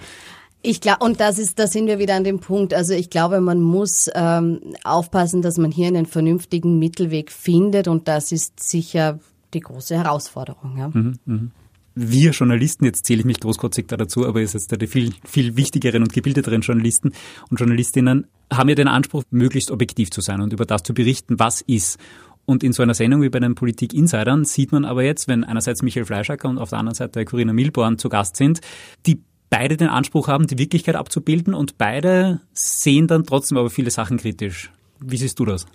ich 0.61 0.81
glaube, 0.81 1.05
und 1.05 1.19
das 1.19 1.39
ist, 1.39 1.59
da 1.59 1.67
sind 1.67 1.87
wir 1.87 1.99
wieder 1.99 2.15
an 2.15 2.23
dem 2.23 2.39
Punkt. 2.39 2.73
Also 2.73 2.93
ich 2.93 3.09
glaube, 3.09 3.41
man 3.41 3.61
muss 3.61 4.09
ähm, 4.15 4.61
aufpassen, 4.83 5.41
dass 5.41 5.57
man 5.57 5.71
hier 5.71 5.87
einen 5.87 6.05
vernünftigen 6.05 6.79
Mittelweg 6.79 7.31
findet 7.31 7.87
und 7.87 8.07
das 8.07 8.31
ist 8.31 8.61
sicher 8.61 9.19
die 9.53 9.59
große 9.59 9.95
Herausforderung. 9.95 10.77
Ja. 10.77 10.87
Mhm, 10.87 11.19
mh 11.25 11.47
wir 11.95 12.31
Journalisten, 12.31 12.85
jetzt 12.85 13.05
zähle 13.05 13.19
ich 13.19 13.25
mich 13.25 13.39
großkotzig 13.39 13.87
da 13.87 13.97
dazu, 13.97 14.25
aber 14.25 14.41
ihr 14.41 14.47
seid 14.47 14.81
die 14.81 14.87
viel, 14.87 15.13
viel 15.25 15.55
wichtigeren 15.55 16.01
und 16.01 16.13
gebildeteren 16.13 16.61
Journalisten 16.61 17.13
und 17.49 17.59
Journalistinnen, 17.59 18.27
haben 18.51 18.69
ja 18.69 18.75
den 18.75 18.87
Anspruch, 18.87 19.23
möglichst 19.31 19.71
objektiv 19.71 20.09
zu 20.09 20.21
sein 20.21 20.41
und 20.41 20.53
über 20.53 20.65
das 20.65 20.83
zu 20.83 20.93
berichten, 20.93 21.39
was 21.39 21.61
ist. 21.61 21.99
Und 22.45 22.63
in 22.63 22.73
so 22.73 22.83
einer 22.83 22.93
Sendung 22.93 23.21
wie 23.21 23.29
bei 23.29 23.39
den 23.39 23.55
Politik-Insidern 23.55 24.43
sieht 24.43 24.71
man 24.71 24.85
aber 24.85 25.03
jetzt, 25.03 25.27
wenn 25.27 25.43
einerseits 25.43 25.81
Michael 25.81 26.05
Fleischacker 26.05 26.49
und 26.49 26.57
auf 26.57 26.69
der 26.69 26.79
anderen 26.79 26.95
Seite 26.95 27.23
Corinna 27.23 27.53
Milborn 27.53 27.97
zu 27.97 28.09
Gast 28.09 28.35
sind, 28.35 28.59
die 29.05 29.21
beide 29.49 29.77
den 29.77 29.87
Anspruch 29.87 30.27
haben, 30.27 30.47
die 30.47 30.57
Wirklichkeit 30.57 30.95
abzubilden 30.95 31.53
und 31.53 31.77
beide 31.77 32.41
sehen 32.53 33.07
dann 33.07 33.23
trotzdem 33.23 33.57
aber 33.57 33.69
viele 33.69 33.91
Sachen 33.91 34.17
kritisch. 34.17 34.71
Wie 34.99 35.17
siehst 35.17 35.39
du 35.39 35.45
das? 35.45 35.67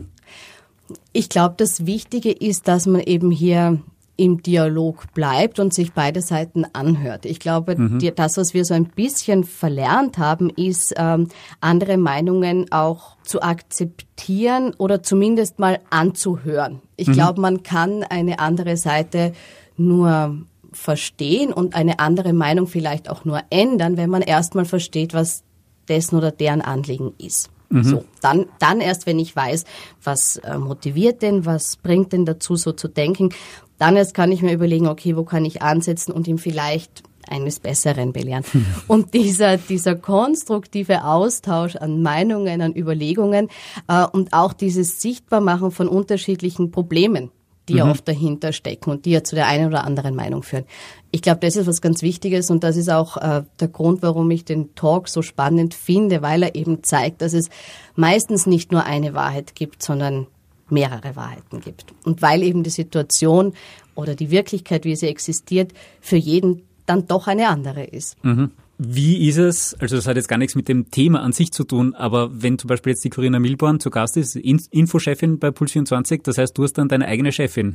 Ich 1.12 1.28
glaube, 1.28 1.54
das 1.56 1.86
Wichtige 1.86 2.32
ist, 2.32 2.66
dass 2.66 2.86
man 2.86 3.02
eben 3.02 3.30
hier 3.30 3.80
im 4.18 4.42
Dialog 4.42 5.14
bleibt 5.14 5.60
und 5.60 5.72
sich 5.72 5.92
beide 5.92 6.20
Seiten 6.20 6.66
anhört. 6.72 7.24
Ich 7.24 7.38
glaube, 7.38 7.76
mhm. 7.78 8.00
die, 8.00 8.12
das, 8.12 8.36
was 8.36 8.52
wir 8.52 8.64
so 8.64 8.74
ein 8.74 8.86
bisschen 8.86 9.44
verlernt 9.44 10.18
haben, 10.18 10.50
ist, 10.50 10.92
ähm, 10.98 11.28
andere 11.60 11.96
Meinungen 11.96 12.66
auch 12.72 13.16
zu 13.22 13.40
akzeptieren 13.40 14.74
oder 14.76 15.04
zumindest 15.04 15.60
mal 15.60 15.78
anzuhören. 15.90 16.82
Ich 16.96 17.06
mhm. 17.06 17.12
glaube, 17.12 17.40
man 17.40 17.62
kann 17.62 18.02
eine 18.02 18.40
andere 18.40 18.76
Seite 18.76 19.32
nur 19.76 20.36
verstehen 20.72 21.52
und 21.52 21.76
eine 21.76 22.00
andere 22.00 22.32
Meinung 22.32 22.66
vielleicht 22.66 23.08
auch 23.08 23.24
nur 23.24 23.42
ändern, 23.50 23.96
wenn 23.96 24.10
man 24.10 24.22
erstmal 24.22 24.64
versteht, 24.64 25.14
was 25.14 25.44
dessen 25.88 26.16
oder 26.16 26.32
deren 26.32 26.60
Anliegen 26.60 27.14
ist. 27.18 27.50
Mhm. 27.70 27.84
So, 27.84 28.04
dann, 28.20 28.46
dann 28.58 28.80
erst, 28.80 29.06
wenn 29.06 29.18
ich 29.18 29.34
weiß, 29.34 29.64
was 30.02 30.38
äh, 30.38 30.58
motiviert 30.58 31.22
denn, 31.22 31.44
was 31.44 31.76
bringt 31.76 32.12
denn 32.12 32.24
dazu, 32.24 32.56
so 32.56 32.72
zu 32.72 32.88
denken, 32.88 33.30
dann 33.78 33.96
erst 33.96 34.14
kann 34.14 34.32
ich 34.32 34.42
mir 34.42 34.52
überlegen, 34.52 34.88
okay, 34.88 35.16
wo 35.16 35.24
kann 35.24 35.44
ich 35.44 35.62
ansetzen 35.62 36.12
und 36.12 36.28
ihm 36.28 36.38
vielleicht 36.38 37.02
eines 37.30 37.60
Besseren 37.60 38.12
belehren. 38.12 38.44
Und 38.88 39.14
dieser, 39.14 39.58
dieser 39.58 39.96
konstruktive 39.96 41.04
Austausch 41.04 41.76
an 41.76 42.02
Meinungen, 42.02 42.62
an 42.62 42.74
Überlegungen 42.74 43.48
äh, 43.86 44.06
und 44.06 44.32
auch 44.32 44.54
dieses 44.54 45.02
Sichtbarmachen 45.02 45.70
von 45.70 45.88
unterschiedlichen 45.88 46.70
Problemen, 46.70 47.30
die 47.68 47.74
mhm. 47.74 47.78
ja 47.78 47.90
oft 47.90 48.08
dahinter 48.08 48.52
stecken 48.52 48.90
und 48.90 49.04
die 49.04 49.10
ja 49.10 49.22
zu 49.22 49.34
der 49.34 49.46
einen 49.46 49.66
oder 49.66 49.84
anderen 49.84 50.14
Meinung 50.14 50.42
führen. 50.42 50.64
Ich 51.10 51.22
glaube, 51.22 51.40
das 51.40 51.56
ist 51.56 51.66
was 51.66 51.80
ganz 51.80 52.02
Wichtiges 52.02 52.50
und 52.50 52.64
das 52.64 52.76
ist 52.76 52.90
auch 52.90 53.16
äh, 53.18 53.42
der 53.60 53.68
Grund, 53.68 54.02
warum 54.02 54.30
ich 54.30 54.44
den 54.44 54.74
Talk 54.74 55.08
so 55.08 55.22
spannend 55.22 55.74
finde, 55.74 56.22
weil 56.22 56.42
er 56.42 56.54
eben 56.54 56.82
zeigt, 56.82 57.22
dass 57.22 57.34
es 57.34 57.50
meistens 57.94 58.46
nicht 58.46 58.72
nur 58.72 58.84
eine 58.84 59.14
Wahrheit 59.14 59.54
gibt, 59.54 59.82
sondern 59.82 60.28
mehrere 60.70 61.16
Wahrheiten 61.16 61.60
gibt. 61.60 61.92
Und 62.04 62.22
weil 62.22 62.42
eben 62.42 62.62
die 62.62 62.70
Situation 62.70 63.54
oder 63.94 64.14
die 64.14 64.30
Wirklichkeit, 64.30 64.84
wie 64.84 64.96
sie 64.96 65.08
existiert, 65.08 65.72
für 66.00 66.16
jeden 66.16 66.62
dann 66.86 67.06
doch 67.06 67.26
eine 67.26 67.48
andere 67.48 67.84
ist. 67.84 68.22
Mhm. 68.24 68.52
Wie 68.80 69.28
ist 69.28 69.38
es, 69.38 69.74
also 69.80 69.96
das 69.96 70.06
hat 70.06 70.16
jetzt 70.16 70.28
gar 70.28 70.38
nichts 70.38 70.54
mit 70.54 70.68
dem 70.68 70.90
Thema 70.92 71.20
an 71.22 71.32
sich 71.32 71.50
zu 71.52 71.64
tun, 71.64 71.96
aber 71.96 72.30
wenn 72.32 72.60
zum 72.60 72.68
Beispiel 72.68 72.92
jetzt 72.92 73.04
die 73.04 73.10
Corinna 73.10 73.40
Milborn 73.40 73.80
zu 73.80 73.90
Gast 73.90 74.16
ist, 74.16 74.36
Infochefin 74.36 75.40
bei 75.40 75.48
Puls24, 75.48 76.22
das 76.22 76.38
heißt, 76.38 76.56
du 76.56 76.62
hast 76.62 76.74
dann 76.74 76.88
deine 76.88 77.06
eigene 77.06 77.32
Chefin 77.32 77.74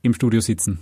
im 0.00 0.14
Studio 0.14 0.40
sitzen? 0.40 0.78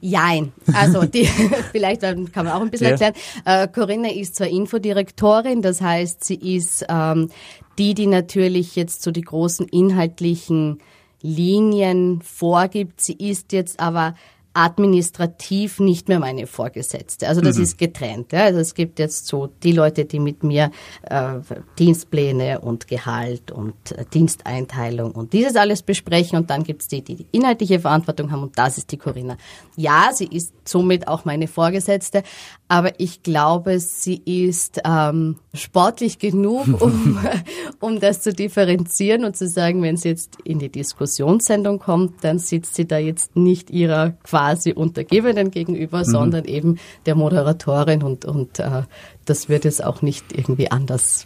Jein. 0.00 0.52
Also 0.72 1.04
die, 1.04 1.24
vielleicht 1.72 2.02
kann 2.02 2.28
man 2.34 2.48
auch 2.48 2.60
ein 2.60 2.70
bisschen 2.70 2.88
ja. 2.88 2.92
erklären. 2.92 3.14
Äh, 3.46 3.68
Corinna 3.68 4.10
ist 4.10 4.36
zwar 4.36 4.48
Infodirektorin, 4.48 5.62
das 5.62 5.80
heißt, 5.80 6.22
sie 6.22 6.34
ist 6.56 6.84
ähm, 6.88 7.30
die, 7.78 7.94
die 7.94 8.06
natürlich 8.06 8.76
jetzt 8.76 9.02
so 9.02 9.12
die 9.12 9.22
großen 9.22 9.66
inhaltlichen 9.68 10.80
Linien 11.22 12.20
vorgibt. 12.22 13.00
Sie 13.02 13.14
ist 13.14 13.52
jetzt 13.52 13.80
aber 13.80 14.14
administrativ 14.56 15.80
nicht 15.80 16.08
mehr 16.08 16.18
meine 16.18 16.46
Vorgesetzte. 16.46 17.28
Also 17.28 17.42
das 17.42 17.58
mhm. 17.58 17.64
ist 17.64 17.78
getrennt. 17.78 18.32
Ja. 18.32 18.44
Also 18.44 18.60
es 18.60 18.74
gibt 18.74 18.98
jetzt 18.98 19.26
so 19.26 19.48
die 19.62 19.72
Leute, 19.72 20.06
die 20.06 20.18
mit 20.18 20.42
mir 20.42 20.70
äh, 21.02 21.34
Dienstpläne 21.78 22.60
und 22.60 22.88
Gehalt 22.88 23.50
und 23.50 23.74
äh, 23.92 24.06
Diensteinteilung 24.12 25.12
und 25.12 25.34
dieses 25.34 25.56
alles 25.56 25.82
besprechen 25.82 26.38
und 26.38 26.48
dann 26.48 26.64
gibt 26.64 26.82
es 26.82 26.88
die, 26.88 27.02
die 27.02 27.16
die 27.16 27.26
inhaltliche 27.32 27.80
Verantwortung 27.80 28.30
haben 28.30 28.44
und 28.44 28.58
das 28.58 28.78
ist 28.78 28.90
die 28.92 28.96
Corinna. 28.96 29.36
Ja, 29.76 30.08
sie 30.14 30.24
ist 30.26 30.54
somit 30.64 31.06
auch 31.06 31.26
meine 31.26 31.48
Vorgesetzte, 31.48 32.22
aber 32.66 32.98
ich 32.98 33.22
glaube, 33.22 33.78
sie 33.78 34.22
ist 34.24 34.80
ähm, 34.86 35.36
sportlich 35.52 36.18
genug, 36.18 36.66
um, 36.80 37.18
um 37.80 38.00
das 38.00 38.22
zu 38.22 38.32
differenzieren 38.32 39.24
und 39.24 39.36
zu 39.36 39.46
sagen, 39.46 39.82
wenn 39.82 39.98
sie 39.98 40.08
jetzt 40.08 40.38
in 40.44 40.58
die 40.60 40.70
Diskussionssendung 40.70 41.78
kommt, 41.78 42.24
dann 42.24 42.38
sitzt 42.38 42.74
sie 42.74 42.86
da 42.86 42.96
jetzt 42.96 43.36
nicht 43.36 43.70
ihrer 43.70 44.12
quasi 44.22 44.45
Untergebenen 44.74 45.50
gegenüber, 45.50 45.98
mhm. 45.98 46.04
sondern 46.04 46.44
eben 46.44 46.78
der 47.06 47.14
Moderatorin 47.14 48.02
und, 48.02 48.24
und 48.24 48.58
äh, 48.58 48.82
das 49.24 49.48
wird 49.48 49.64
jetzt 49.64 49.82
auch 49.84 50.02
nicht 50.02 50.24
irgendwie 50.36 50.70
anders 50.70 51.24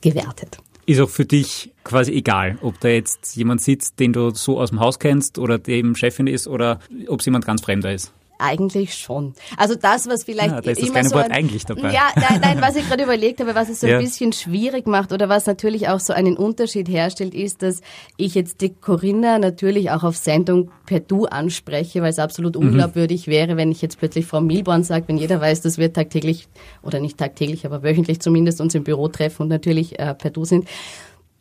gewertet. 0.00 0.58
Ist 0.84 1.00
auch 1.00 1.08
für 1.08 1.24
dich 1.24 1.72
quasi 1.84 2.12
egal, 2.12 2.58
ob 2.60 2.80
da 2.80 2.88
jetzt 2.88 3.36
jemand 3.36 3.60
sitzt, 3.60 4.00
den 4.00 4.12
du 4.12 4.30
so 4.30 4.60
aus 4.60 4.70
dem 4.70 4.80
Haus 4.80 4.98
kennst 4.98 5.38
oder 5.38 5.58
dem 5.58 5.94
Chefin 5.94 6.26
ist 6.26 6.48
oder 6.48 6.80
ob 7.06 7.20
es 7.20 7.26
jemand 7.26 7.46
ganz 7.46 7.62
Fremder 7.62 7.92
ist. 7.92 8.12
Eigentlich 8.42 8.94
schon. 8.94 9.34
Also 9.56 9.74
das, 9.74 10.08
was 10.08 10.24
vielleicht 10.24 10.50
ja, 10.50 10.60
da 10.60 10.70
ist 10.70 10.82
das 10.82 10.88
immer 10.88 11.04
so 11.04 11.14
Wort 11.14 11.26
ein, 11.26 11.32
eigentlich 11.32 11.64
dabei. 11.64 11.92
Ja, 11.92 12.10
nein, 12.16 12.40
nein, 12.42 12.60
was 12.60 12.76
ich 12.76 12.86
gerade 12.88 13.04
überlegt 13.04 13.40
habe, 13.40 13.54
was 13.54 13.68
es 13.68 13.80
so 13.80 13.86
ja. 13.86 13.98
ein 13.98 14.04
bisschen 14.04 14.32
schwierig 14.32 14.86
macht 14.86 15.12
oder 15.12 15.28
was 15.28 15.46
natürlich 15.46 15.88
auch 15.88 16.00
so 16.00 16.12
einen 16.12 16.36
Unterschied 16.36 16.88
herstellt, 16.88 17.34
ist, 17.34 17.62
dass 17.62 17.80
ich 18.16 18.34
jetzt 18.34 18.60
die 18.60 18.74
Corinna 18.74 19.38
natürlich 19.38 19.90
auch 19.90 20.02
auf 20.02 20.16
Sendung 20.16 20.70
per 20.86 21.00
Du 21.00 21.26
anspreche, 21.26 22.02
weil 22.02 22.10
es 22.10 22.18
absolut 22.18 22.56
mhm. 22.56 22.68
unglaubwürdig 22.68 23.28
wäre, 23.28 23.56
wenn 23.56 23.70
ich 23.70 23.80
jetzt 23.80 23.98
plötzlich 23.98 24.26
Frau 24.26 24.40
Milborn 24.40 24.82
sage, 24.82 25.06
wenn 25.08 25.18
jeder 25.18 25.40
weiß, 25.40 25.60
dass 25.60 25.78
wir 25.78 25.92
tagtäglich 25.92 26.48
oder 26.82 26.98
nicht 26.98 27.18
tagtäglich, 27.18 27.64
aber 27.64 27.82
wöchentlich 27.82 28.20
zumindest 28.20 28.60
uns 28.60 28.74
im 28.74 28.84
Büro 28.84 29.08
treffen 29.08 29.42
und 29.42 29.48
natürlich 29.48 29.98
äh, 29.98 30.14
per 30.14 30.30
Du 30.30 30.44
sind. 30.44 30.68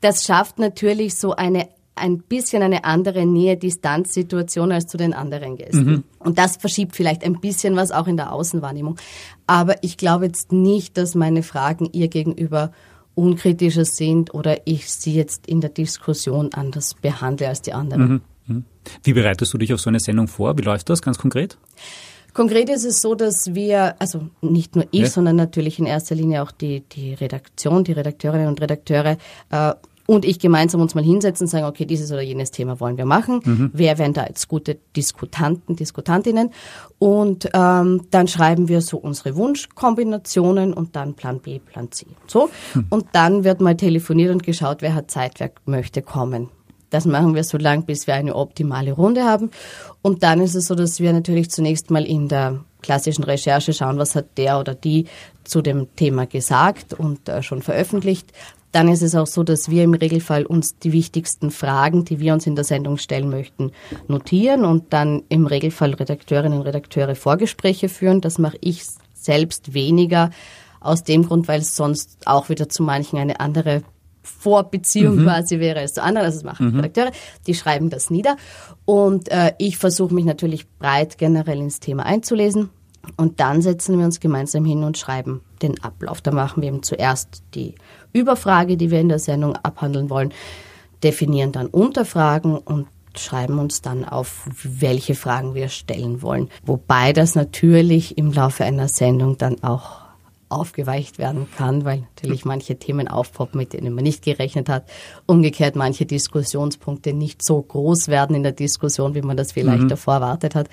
Das 0.02 0.24
schafft 0.24 0.60
natürlich 0.60 1.16
so 1.16 1.36
eine 1.36 1.68
ein 2.02 2.20
bisschen 2.20 2.64
eine 2.64 2.84
andere 2.84 3.26
Nähe-Distanz-Situation 3.26 4.72
als 4.72 4.88
zu 4.88 4.98
den 4.98 5.14
anderen 5.14 5.56
Gästen. 5.56 5.86
Mhm. 5.86 6.04
Und 6.20 6.38
das 6.38 6.58
verschiebt 6.58 6.96
vielleicht 6.96 7.24
ein 7.24 7.40
bisschen 7.40 7.76
was 7.76 7.92
auch 7.92 8.08
in 8.08 8.18
der 8.18 8.34
Außenwahrnehmung. 8.34 8.98
Aber 9.48 9.82
ich 9.84 9.98
glaube 9.98 10.26
jetzt 10.26 10.52
nicht, 10.52 10.98
dass 10.98 11.16
meine 11.16 11.44
Fragen 11.44 11.90
ihr 11.94 12.08
gegenüber 12.08 12.72
unkritischer 13.16 13.86
sind 13.86 14.34
oder 14.34 14.62
ich 14.66 14.90
sie 14.90 15.14
jetzt 15.14 15.48
in 15.48 15.62
der 15.62 15.70
Diskussion 15.70 16.50
anders 16.54 16.96
behandle 16.96 17.48
als 17.48 17.62
die 17.62 17.74
anderen. 17.74 18.08
Mhm. 18.08 18.22
Mhm. 18.48 18.66
Wie 19.04 19.14
bereitest 19.14 19.54
du 19.54 19.58
dich 19.58 19.74
auf 19.74 19.80
so 19.80 19.90
eine 19.90 20.00
Sendung 20.00 20.28
vor? 20.28 20.58
Wie 20.58 20.64
läuft 20.64 20.90
das 20.90 21.02
ganz 21.02 21.18
konkret? 21.18 21.58
Konkret 22.34 22.70
ist 22.70 22.86
es 22.86 23.02
so, 23.02 23.14
dass 23.14 23.54
wir, 23.54 23.96
also 24.00 24.30
nicht 24.42 24.76
nur 24.76 24.86
ich, 24.92 25.02
ja. 25.02 25.08
sondern 25.08 25.36
natürlich 25.36 25.80
in 25.80 25.86
erster 25.86 26.16
Linie 26.16 26.44
auch 26.44 26.52
die, 26.52 26.80
die 26.80 27.14
Redaktion, 27.14 27.84
die 27.84 27.92
Redakteurinnen 27.92 28.48
und 28.48 28.62
Redakteure 28.62 29.18
äh, 29.50 29.74
und 30.06 30.26
ich 30.26 30.40
gemeinsam 30.40 30.82
uns 30.82 30.96
mal 30.96 31.04
hinsetzen 31.04 31.46
und 31.46 31.50
sagen, 31.50 31.66
okay, 31.66 31.86
dieses 31.86 32.12
oder 32.12 32.22
jenes 32.22 32.52
Thema 32.52 32.80
wollen 32.80 32.98
wir 32.98 33.06
machen. 33.06 33.42
Mhm. 33.44 33.72
Wer 33.74 33.98
wären 33.98 34.14
da 34.14 34.26
jetzt 34.26 34.48
gute 34.48 34.78
Diskutanten, 34.96 35.76
Diskutantinnen? 35.76 36.52
Und 37.00 37.50
ähm, 37.54 38.08
dann 38.12 38.28
schreiben 38.28 38.68
wir 38.68 38.82
so 38.82 38.98
unsere 38.98 39.36
Wunschkombinationen 39.36 40.74
und 40.74 40.96
dann 40.96 41.14
Plan 41.14 41.40
B, 41.40 41.60
Plan 41.60 41.92
C. 41.92 42.06
So. 42.28 42.50
Mhm. 42.74 42.86
Und 42.90 43.06
dann 43.14 43.44
wird 43.44 43.62
mal 43.62 43.76
telefoniert 43.76 44.32
und 44.32 44.44
geschaut, 44.44 44.82
wer 44.82 44.96
hat 44.96 45.12
Zeit, 45.12 45.40
wer 45.40 45.52
möchte 45.66 46.02
kommen. 46.02 46.50
Das 46.92 47.06
machen 47.06 47.36
wir 47.36 47.44
so 47.46 47.58
lang, 47.58 47.86
bis 47.86 48.06
wir 48.06 48.16
eine 48.16 48.36
optimale 48.36 48.92
Runde 48.92 49.24
haben. 49.24 49.50
Und 50.02 50.24
dann 50.24 50.42
ist 50.42 50.56
es 50.56 50.68
so, 50.68 50.76
dass 50.76 51.00
wir 51.00 51.14
natürlich 51.14 51.50
zunächst 51.50 51.90
mal 51.90 52.06
in 52.06 52.28
der 52.28 52.66
klassischen 52.82 53.24
Recherche 53.24 53.74
schauen, 53.74 53.98
was 53.98 54.16
hat 54.16 54.38
der 54.38 54.60
oder 54.60 54.76
die 54.76 55.06
zu 55.44 55.62
dem 55.62 55.96
Thema 55.96 56.26
gesagt 56.26 56.94
und 56.94 57.30
äh, 57.30 57.42
schon 57.44 57.62
veröffentlicht, 57.62 58.34
dann 58.72 58.88
ist 58.88 59.02
es 59.02 59.16
auch 59.16 59.28
so, 59.28 59.44
dass 59.44 59.70
wir 59.70 59.84
im 59.84 59.94
Regelfall 59.94 60.46
uns 60.46 60.78
die 60.78 60.94
wichtigsten 60.94 61.52
Fragen, 61.52 62.06
die 62.06 62.20
wir 62.20 62.34
uns 62.34 62.48
in 62.48 62.56
der 62.56 62.64
Sendung 62.64 62.98
stellen 62.98 63.30
möchten, 63.30 63.72
notieren 64.08 64.66
und 64.66 64.94
dann 64.94 65.24
im 65.30 65.46
Regelfall 65.46 65.94
Redakteurinnen 65.94 66.60
und 66.60 66.66
Redakteure 66.66 67.16
Vorgespräche 67.16 67.90
führen. 67.90 68.22
Das 68.22 68.38
mache 68.38 68.58
ich 68.62 68.84
selbst 69.14 69.74
weniger 69.74 70.32
aus 70.80 71.04
dem 71.04 71.28
Grund, 71.28 71.48
weil 71.48 71.62
es 71.62 71.76
sonst 71.76 72.18
auch 72.26 72.50
wieder 72.50 72.70
zu 72.70 72.84
manchen 72.84 73.20
eine 73.20 73.40
andere 73.40 73.84
Vorbeziehung 74.24 75.18
mhm. 75.18 75.24
quasi 75.24 75.60
wäre 75.60 75.80
als 75.80 75.94
zu 75.94 76.04
anderen. 76.04 76.26
Also 76.26 76.40
das 76.40 76.46
machen 76.46 76.72
mhm. 76.72 76.76
Redakteure, 76.78 77.12
die 77.48 77.54
schreiben 77.54 77.90
das 77.90 78.10
nieder. 78.10 78.38
Und 78.86 79.30
äh, 79.30 79.54
ich 79.58 79.78
versuche 79.78 80.14
mich 80.14 80.26
natürlich 80.26 80.70
breit 80.80 81.18
generell 81.18 81.60
ins 81.60 81.80
Thema 81.80 82.06
einzulesen. 82.06 82.70
Und 83.18 83.40
dann 83.40 83.62
setzen 83.62 83.98
wir 83.98 84.06
uns 84.06 84.20
gemeinsam 84.20 84.66
hin 84.66 84.84
und 84.84 84.98
schreiben 84.98 85.42
den 85.62 85.84
Ablauf. 85.84 86.22
Da 86.22 86.32
machen 86.32 86.62
wir 86.62 86.70
eben 86.70 86.84
zuerst 86.84 87.44
die 87.56 87.76
Überfrage, 88.14 88.78
die 88.78 88.92
wir 88.92 89.00
in 89.00 89.10
der 89.10 89.20
Sendung 89.20 89.56
abhandeln 89.56 90.10
wollen. 90.10 90.34
definieren 91.04 91.52
dann 91.52 91.66
Unterfragen 91.66 92.60
und 92.60 92.88
schreiben 93.18 93.58
uns 93.58 93.82
dann 93.82 94.06
auf, 94.06 94.48
welche 94.64 95.16
Fragen 95.16 95.56
wir 95.56 95.70
stellen 95.70 96.22
wollen. 96.22 96.50
Wobei 96.64 97.12
das 97.12 97.34
natürlich 97.34 98.18
im 98.20 98.32
Laufe 98.32 98.64
einer 98.64 98.88
Sendung 98.88 99.38
dann 99.38 99.64
auch 99.64 100.02
aufgeweicht 100.52 101.18
werden 101.18 101.48
kann, 101.58 101.86
weil 101.86 102.00
natürlich 102.00 102.46
manche 102.46 102.78
Themen 102.78 103.08
aufpoppen, 103.08 103.58
mit 103.58 103.74
denen 103.74 103.94
man 103.94 104.04
nicht 104.04 104.24
gerechnet 104.24 104.70
hat. 104.70 104.84
Umgekehrt 105.26 105.76
manche 105.76 106.06
Diskussionspunkte 106.06 107.14
nicht 107.14 107.42
so 107.42 107.62
groß 107.62 108.10
werden 108.10 108.36
in 108.36 108.44
der 108.44 108.52
Diskussion, 108.52 109.16
wie 109.16 109.22
man 109.22 109.38
das 109.38 109.54
vielleicht 109.54 109.84
mhm. 109.84 109.90
davor 109.90 110.16
erwartet 110.16 110.56
hat. 110.56 110.68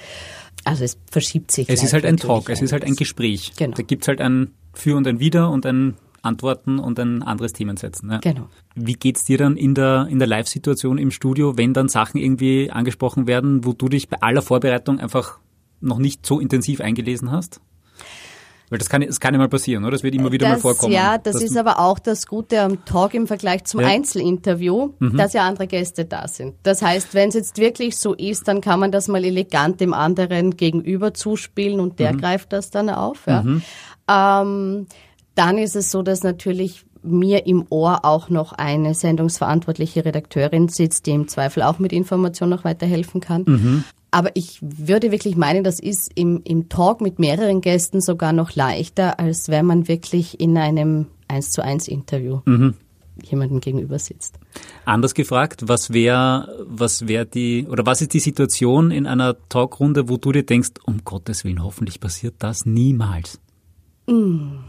Also 0.68 0.84
es 0.84 0.98
verschiebt 1.10 1.50
sich. 1.50 1.68
Es 1.68 1.82
ist 1.82 1.92
halt 1.92 2.04
ein 2.04 2.16
Talk, 2.16 2.50
es 2.50 2.62
ist 2.62 2.72
halt 2.72 2.84
ein 2.84 2.94
Gespräch. 2.94 3.52
Genau. 3.56 3.74
Da 3.76 3.82
gibt 3.82 4.02
es 4.02 4.08
halt 4.08 4.20
ein 4.20 4.52
Für 4.74 4.96
und 4.96 5.06
ein 5.06 5.20
Wider 5.20 5.50
und 5.50 5.66
ein 5.66 5.96
Antworten 6.22 6.78
und 6.78 6.98
ein 6.98 7.22
anderes 7.22 7.52
Themen 7.52 7.76
setzen. 7.76 8.10
Ja. 8.10 8.18
Genau. 8.18 8.48
Wie 8.74 8.94
geht's 8.94 9.24
dir 9.24 9.38
dann 9.38 9.56
in 9.56 9.74
der, 9.74 10.08
in 10.10 10.18
der 10.18 10.28
Live-Situation 10.28 10.98
im 10.98 11.10
Studio, 11.10 11.56
wenn 11.56 11.74
dann 11.74 11.88
Sachen 11.88 12.20
irgendwie 12.20 12.70
angesprochen 12.70 13.26
werden, 13.26 13.64
wo 13.64 13.72
du 13.72 13.88
dich 13.88 14.08
bei 14.08 14.20
aller 14.20 14.42
Vorbereitung 14.42 15.00
einfach 15.00 15.38
noch 15.80 15.98
nicht 15.98 16.26
so 16.26 16.40
intensiv 16.40 16.80
eingelesen 16.80 17.30
hast? 17.30 17.60
Weil 18.70 18.78
das 18.78 18.88
kann, 18.88 19.00
das 19.00 19.20
kann 19.20 19.34
ja 19.34 19.38
mal 19.38 19.48
passieren, 19.48 19.84
oder? 19.84 19.92
Das 19.92 20.02
wird 20.02 20.14
immer 20.14 20.30
wieder 20.30 20.46
das, 20.46 20.56
mal 20.56 20.60
vorkommen. 20.60 20.92
Ja, 20.92 21.16
das 21.18 21.40
ist 21.40 21.56
aber 21.56 21.78
auch 21.78 21.98
das 21.98 22.26
Gute 22.26 22.60
am 22.60 22.84
Talk 22.84 23.14
im 23.14 23.26
Vergleich 23.26 23.64
zum 23.64 23.80
ja. 23.80 23.86
Einzelinterview, 23.86 24.90
mhm. 24.98 25.16
dass 25.16 25.32
ja 25.32 25.46
andere 25.46 25.66
Gäste 25.66 26.04
da 26.04 26.28
sind. 26.28 26.54
Das 26.62 26.82
heißt, 26.82 27.14
wenn 27.14 27.30
es 27.30 27.34
jetzt 27.34 27.58
wirklich 27.58 27.96
so 27.96 28.14
ist, 28.14 28.46
dann 28.46 28.60
kann 28.60 28.80
man 28.80 28.92
das 28.92 29.08
mal 29.08 29.24
elegant 29.24 29.80
dem 29.80 29.94
anderen 29.94 30.56
gegenüber 30.56 31.14
zuspielen 31.14 31.80
und 31.80 31.98
der 31.98 32.12
mhm. 32.12 32.18
greift 32.18 32.52
das 32.52 32.70
dann 32.70 32.90
auf. 32.90 33.26
Ja. 33.26 33.42
Mhm. 33.42 33.62
Ähm, 34.08 34.86
dann 35.34 35.58
ist 35.58 35.76
es 35.76 35.90
so, 35.90 36.02
dass 36.02 36.22
natürlich 36.22 36.84
mir 37.02 37.46
im 37.46 37.66
Ohr 37.70 38.04
auch 38.04 38.28
noch 38.28 38.52
eine 38.52 38.94
sendungsverantwortliche 38.94 40.04
Redakteurin 40.04 40.68
sitzt, 40.68 41.06
die 41.06 41.12
im 41.12 41.28
Zweifel 41.28 41.62
auch 41.62 41.78
mit 41.78 41.92
Informationen 41.92 42.50
noch 42.50 42.64
weiterhelfen 42.64 43.20
kann. 43.20 43.44
Mhm. 43.46 43.84
Aber 44.10 44.30
ich 44.34 44.58
würde 44.62 45.12
wirklich 45.12 45.36
meinen, 45.36 45.64
das 45.64 45.80
ist 45.80 46.10
im, 46.14 46.40
im 46.44 46.68
Talk 46.68 47.00
mit 47.00 47.18
mehreren 47.18 47.60
Gästen 47.60 48.00
sogar 48.00 48.32
noch 48.32 48.54
leichter, 48.54 49.20
als 49.20 49.48
wenn 49.48 49.66
man 49.66 49.88
wirklich 49.88 50.40
in 50.40 50.56
einem 50.56 51.06
1 51.28 51.50
zu 51.50 51.62
1 51.62 51.88
Interview 51.88 52.40
mhm. 52.46 52.74
jemandem 53.22 53.60
gegenüber 53.60 53.98
sitzt. 53.98 54.38
Anders 54.86 55.14
gefragt, 55.14 55.68
was 55.68 55.92
wäre, 55.92 56.64
was 56.66 57.06
wäre 57.06 57.26
die, 57.26 57.66
oder 57.68 57.84
was 57.84 58.00
ist 58.00 58.14
die 58.14 58.20
Situation 58.20 58.90
in 58.90 59.06
einer 59.06 59.36
Talkrunde, 59.50 60.08
wo 60.08 60.16
du 60.16 60.32
dir 60.32 60.44
denkst, 60.44 60.70
um 60.86 61.04
Gottes 61.04 61.44
Willen, 61.44 61.62
hoffentlich 61.62 62.00
passiert 62.00 62.36
das 62.38 62.64
niemals? 62.64 63.38
Mm. 64.06 64.60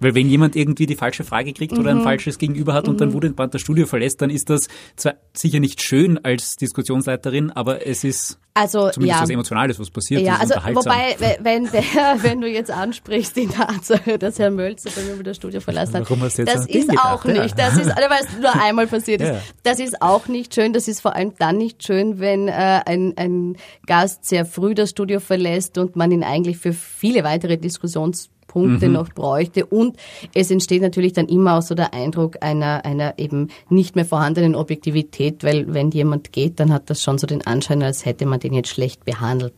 Weil 0.00 0.14
wenn 0.14 0.28
jemand 0.28 0.56
irgendwie 0.56 0.86
die 0.86 0.96
falsche 0.96 1.24
Frage 1.24 1.52
kriegt 1.52 1.78
oder 1.78 1.90
ein 1.90 1.98
mhm. 1.98 2.04
falsches 2.04 2.38
Gegenüber 2.38 2.72
hat 2.74 2.88
und 2.88 2.94
mhm. 2.94 2.98
dann 2.98 3.12
wutentbrannt 3.12 3.54
das 3.54 3.60
Studio 3.60 3.86
verlässt, 3.86 4.20
dann 4.22 4.30
ist 4.30 4.50
das 4.50 4.68
zwar 4.96 5.14
sicher 5.34 5.60
nicht 5.60 5.82
schön 5.82 6.18
als 6.24 6.56
Diskussionsleiterin, 6.56 7.50
aber 7.50 7.86
es 7.86 8.02
ist 8.02 8.38
also, 8.52 8.90
zumindest 8.90 9.18
ja. 9.18 9.22
was 9.22 9.30
Emotionales, 9.30 9.78
was 9.78 9.90
passiert. 9.90 10.22
Ja, 10.22 10.38
also 10.38 10.54
wobei, 10.56 11.16
wenn, 11.40 11.70
der, 11.70 11.82
wenn 12.22 12.40
du 12.40 12.48
jetzt 12.48 12.70
ansprichst, 12.70 13.36
die 13.36 13.46
Tatsache, 13.46 14.18
dass 14.18 14.38
Herr 14.38 14.50
Mölzer 14.50 14.90
bei 14.90 15.02
mir 15.02 15.22
das 15.22 15.36
Studio 15.36 15.60
verlassen 15.60 15.94
hat, 15.94 16.10
Warum 16.10 16.22
hast 16.22 16.38
du 16.38 16.42
jetzt 16.42 16.54
das 16.54 16.66
ist 16.66 16.90
auch 16.98 17.22
gedacht? 17.22 17.44
nicht, 17.44 17.58
das 17.58 17.76
ist, 17.76 17.88
weil 17.88 18.20
es 18.20 18.38
nur 18.40 18.54
einmal 18.60 18.86
passiert 18.88 19.20
ist, 19.22 19.28
ja. 19.28 19.40
das 19.62 19.78
ist 19.78 20.02
auch 20.02 20.26
nicht 20.26 20.54
schön, 20.54 20.72
das 20.72 20.88
ist 20.88 21.00
vor 21.00 21.14
allem 21.14 21.34
dann 21.38 21.58
nicht 21.58 21.84
schön, 21.84 22.18
wenn 22.18 22.48
äh, 22.48 22.80
ein, 22.84 23.14
ein 23.16 23.56
Gast 23.86 24.24
sehr 24.24 24.44
früh 24.44 24.74
das 24.74 24.90
Studio 24.90 25.20
verlässt 25.20 25.78
und 25.78 25.94
man 25.94 26.10
ihn 26.10 26.24
eigentlich 26.24 26.58
für 26.58 26.72
viele 26.72 27.22
weitere 27.22 27.56
Diskussions 27.56 28.30
Punkte 28.50 28.88
mhm. 28.88 28.94
noch 28.94 29.10
bräuchte. 29.10 29.64
Und 29.64 29.96
es 30.34 30.50
entsteht 30.50 30.82
natürlich 30.82 31.12
dann 31.12 31.26
immer 31.26 31.58
auch 31.58 31.62
so 31.62 31.76
der 31.76 31.94
Eindruck 31.94 32.38
einer, 32.40 32.84
einer 32.84 33.16
eben 33.16 33.48
nicht 33.68 33.94
mehr 33.94 34.04
vorhandenen 34.04 34.56
Objektivität, 34.56 35.44
weil 35.44 35.72
wenn 35.72 35.92
jemand 35.92 36.32
geht, 36.32 36.58
dann 36.58 36.72
hat 36.72 36.90
das 36.90 37.00
schon 37.00 37.16
so 37.16 37.28
den 37.28 37.46
Anschein, 37.46 37.80
als 37.80 38.04
hätte 38.04 38.26
man 38.26 38.40
den 38.40 38.52
jetzt 38.52 38.70
schlecht 38.70 39.04
behandelt, 39.04 39.54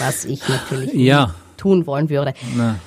was 0.00 0.24
ich 0.24 0.48
natürlich 0.48 0.92
ja. 0.94 1.36
tun 1.56 1.86
wollen 1.86 2.10
würde. 2.10 2.34
Na 2.56 2.80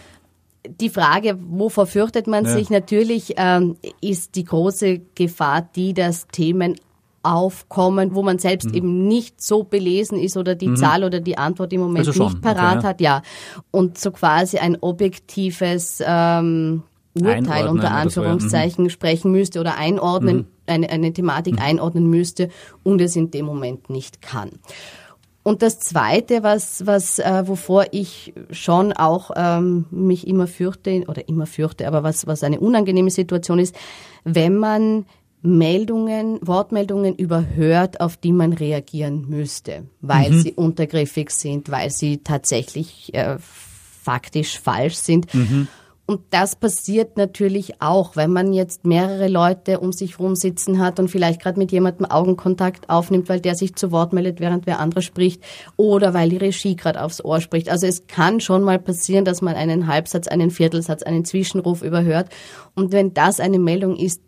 die 0.67 0.89
Frage, 0.89 1.37
wovor 1.39 1.87
fürchtet 1.87 2.27
man 2.27 2.43
ja. 2.43 2.51
sich? 2.51 2.69
Natürlich 2.69 3.35
ähm, 3.37 3.77
ist 4.01 4.35
die 4.35 4.43
große 4.43 4.99
Gefahr 5.15 5.67
die, 5.73 5.93
dass 5.93 6.27
Themen 6.27 6.75
aufkommen, 7.23 8.15
wo 8.15 8.23
man 8.23 8.39
selbst 8.39 8.69
mhm. 8.69 8.75
eben 8.75 9.07
nicht 9.07 9.41
so 9.41 9.63
belesen 9.63 10.19
ist 10.19 10.37
oder 10.37 10.55
die 10.55 10.69
mhm. 10.69 10.77
Zahl 10.77 11.03
oder 11.03 11.19
die 11.19 11.37
Antwort 11.37 11.73
im 11.73 11.81
Moment 11.81 12.07
also 12.07 12.23
nicht 12.23 12.41
parat 12.41 12.77
okay, 12.77 12.83
ja. 12.83 12.89
hat, 12.89 13.01
ja. 13.01 13.21
Und 13.71 13.97
so 13.97 14.11
quasi 14.11 14.57
ein 14.57 14.77
objektives 14.79 16.01
ähm, 16.05 16.83
Urteil 17.15 17.35
einordnen 17.35 17.69
unter 17.69 17.91
Anführungszeichen 17.91 18.75
so, 18.75 18.81
ja. 18.81 18.85
mhm. 18.85 18.89
sprechen 18.89 19.31
müsste 19.31 19.59
oder 19.59 19.77
einordnen, 19.77 20.37
mhm. 20.37 20.45
eine, 20.67 20.89
eine 20.89 21.13
Thematik 21.13 21.55
mhm. 21.55 21.61
einordnen 21.61 22.09
müsste 22.09 22.49
und 22.83 23.01
es 23.01 23.15
in 23.15 23.31
dem 23.31 23.45
Moment 23.45 23.89
nicht 23.89 24.21
kann. 24.21 24.51
Und 25.41 25.61
das 25.61 25.79
Zweite, 25.79 26.43
was, 26.43 26.85
was, 26.85 27.17
äh, 27.17 27.47
wovor 27.47 27.87
ich 27.91 28.33
schon 28.51 28.93
auch 28.93 29.31
ähm, 29.35 29.85
mich 29.89 30.27
immer 30.27 30.47
fürchte 30.47 31.05
oder 31.07 31.27
immer 31.27 31.45
fürchte, 31.45 31.87
aber 31.87 32.03
was, 32.03 32.27
was 32.27 32.43
eine 32.43 32.59
unangenehme 32.59 33.09
Situation 33.09 33.57
ist, 33.57 33.75
wenn 34.25 34.57
man 34.57 35.05
Meldungen, 35.41 36.39
Wortmeldungen 36.41 37.15
überhört, 37.15 38.01
auf 38.01 38.17
die 38.17 38.33
man 38.33 38.53
reagieren 38.53 39.25
müsste, 39.29 39.83
weil 40.01 40.31
mhm. 40.31 40.41
sie 40.41 40.53
untergriffig 40.53 41.31
sind, 41.31 41.71
weil 41.71 41.91
sie 41.91 42.17
tatsächlich 42.17 43.13
äh, 43.13 43.37
faktisch 43.39 44.59
falsch 44.59 44.95
sind. 44.95 45.33
Mhm. 45.33 45.67
Und 46.09 46.21
das 46.31 46.55
passiert 46.55 47.17
natürlich 47.17 47.83
auch, 47.83 48.15
wenn 48.15 48.31
man 48.31 48.51
jetzt 48.51 48.83
mehrere 48.83 49.27
Leute 49.27 49.79
um 49.79 49.93
sich 49.93 50.17
herum 50.17 50.35
sitzen 50.35 50.79
hat 50.79 50.99
und 50.99 51.07
vielleicht 51.07 51.39
gerade 51.39 51.59
mit 51.59 51.71
jemandem 51.71 52.07
Augenkontakt 52.07 52.89
aufnimmt, 52.89 53.29
weil 53.29 53.39
der 53.39 53.53
sich 53.53 53.75
zu 53.75 53.91
Wort 53.91 54.11
meldet, 54.11 54.39
während 54.39 54.65
wer 54.65 54.79
andere 54.79 55.03
spricht, 55.03 55.43
oder 55.77 56.15
weil 56.15 56.29
die 56.29 56.37
Regie 56.37 56.75
gerade 56.75 57.03
aufs 57.03 57.23
Ohr 57.23 57.41
spricht. 57.41 57.69
Also 57.69 57.85
es 57.85 58.07
kann 58.07 58.39
schon 58.39 58.63
mal 58.63 58.79
passieren, 58.79 59.23
dass 59.23 59.43
man 59.43 59.53
einen 59.53 59.85
Halbsatz, 59.85 60.27
einen 60.27 60.49
Viertelsatz, 60.49 61.03
einen 61.03 61.25
Zwischenruf 61.25 61.83
überhört. 61.83 62.29
Und 62.73 62.91
wenn 62.91 63.13
das 63.13 63.39
eine 63.39 63.59
Meldung 63.59 63.95
ist, 63.95 64.19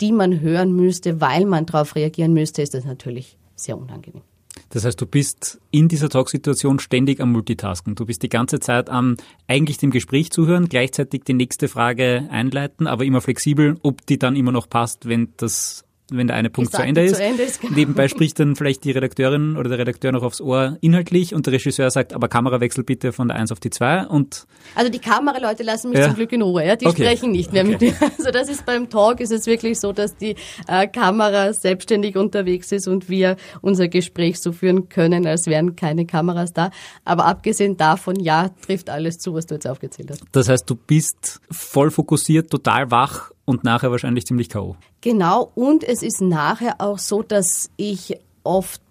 die 0.00 0.12
man 0.12 0.40
hören 0.40 0.74
müsste, 0.74 1.20
weil 1.20 1.46
man 1.46 1.66
darauf 1.66 1.94
reagieren 1.94 2.32
müsste, 2.32 2.62
ist 2.62 2.74
das 2.74 2.84
natürlich 2.84 3.36
sehr 3.54 3.78
unangenehm. 3.78 4.22
Das 4.70 4.84
heißt, 4.84 5.00
du 5.00 5.06
bist 5.06 5.60
in 5.70 5.88
dieser 5.88 6.08
Talksituation 6.08 6.78
ständig 6.78 7.20
am 7.20 7.32
Multitasken. 7.32 7.94
Du 7.94 8.06
bist 8.06 8.22
die 8.22 8.28
ganze 8.28 8.58
Zeit 8.58 8.90
am 8.90 9.16
eigentlich 9.46 9.78
dem 9.78 9.90
Gespräch 9.90 10.30
zuhören, 10.30 10.68
gleichzeitig 10.68 11.24
die 11.24 11.34
nächste 11.34 11.68
Frage 11.68 12.26
einleiten, 12.30 12.86
aber 12.86 13.04
immer 13.04 13.20
flexibel, 13.20 13.76
ob 13.82 14.04
die 14.06 14.18
dann 14.18 14.34
immer 14.34 14.52
noch 14.52 14.68
passt, 14.68 15.08
wenn 15.08 15.28
das 15.36 15.85
wenn 16.10 16.28
der 16.28 16.36
eine 16.36 16.50
Punkt 16.50 16.72
zu 16.72 16.82
Ende 16.82 17.02
ist. 17.02 17.16
Zu 17.16 17.24
Ende 17.24 17.42
ist 17.42 17.60
genau. 17.60 17.74
Nebenbei 17.74 18.08
spricht 18.08 18.38
dann 18.38 18.54
vielleicht 18.54 18.84
die 18.84 18.92
Redakteurin 18.92 19.56
oder 19.56 19.68
der 19.68 19.78
Redakteur 19.78 20.12
noch 20.12 20.22
aufs 20.22 20.40
Ohr 20.40 20.78
inhaltlich 20.80 21.34
und 21.34 21.46
der 21.46 21.54
Regisseur 21.54 21.90
sagt, 21.90 22.12
aber 22.12 22.28
Kamerawechsel 22.28 22.84
bitte 22.84 23.12
von 23.12 23.28
der 23.28 23.36
1 23.36 23.50
auf 23.50 23.58
die 23.58 23.70
2 23.70 24.06
und 24.06 24.46
Also 24.74 24.90
die 24.90 25.00
Kameraleute 25.00 25.64
lassen 25.64 25.90
mich 25.90 25.98
ja. 25.98 26.06
zum 26.06 26.14
Glück 26.14 26.30
in 26.32 26.42
Ruhe, 26.42 26.64
ja? 26.64 26.76
die 26.76 26.86
okay. 26.86 27.02
sprechen 27.02 27.32
nicht 27.32 27.52
mehr 27.52 27.64
okay. 27.64 27.72
mit 27.72 27.80
mir. 27.80 28.10
Also 28.18 28.30
das 28.30 28.48
ist 28.48 28.64
beim 28.64 28.88
Talk 28.88 29.20
ist 29.20 29.32
es 29.32 29.46
wirklich 29.46 29.80
so, 29.80 29.92
dass 29.92 30.16
die 30.16 30.36
äh, 30.68 30.86
Kamera 30.86 31.52
selbstständig 31.52 32.16
unterwegs 32.16 32.70
ist 32.72 32.86
und 32.86 33.08
wir 33.08 33.36
unser 33.60 33.88
Gespräch 33.88 34.40
so 34.40 34.52
führen 34.52 34.88
können, 34.88 35.26
als 35.26 35.46
wären 35.46 35.76
keine 35.76 36.06
Kameras 36.06 36.52
da. 36.52 36.70
Aber 37.04 37.26
abgesehen 37.26 37.76
davon, 37.76 38.18
ja, 38.20 38.50
trifft 38.64 38.90
alles 38.90 39.18
zu, 39.18 39.34
was 39.34 39.46
du 39.46 39.54
jetzt 39.54 39.66
aufgezählt 39.66 40.10
hast. 40.10 40.22
Das 40.32 40.48
heißt, 40.48 40.68
du 40.70 40.76
bist 40.76 41.40
voll 41.50 41.90
fokussiert, 41.90 42.50
total 42.50 42.90
wach 42.90 43.32
und 43.46 43.64
nachher 43.64 43.90
wahrscheinlich 43.90 44.26
ziemlich 44.26 44.50
K.O. 44.50 44.76
Genau, 45.00 45.50
und 45.54 45.82
es 45.82 46.02
ist 46.02 46.20
nachher 46.20 46.76
auch 46.78 46.98
so, 46.98 47.22
dass 47.22 47.70
ich 47.76 48.18
oft 48.44 48.82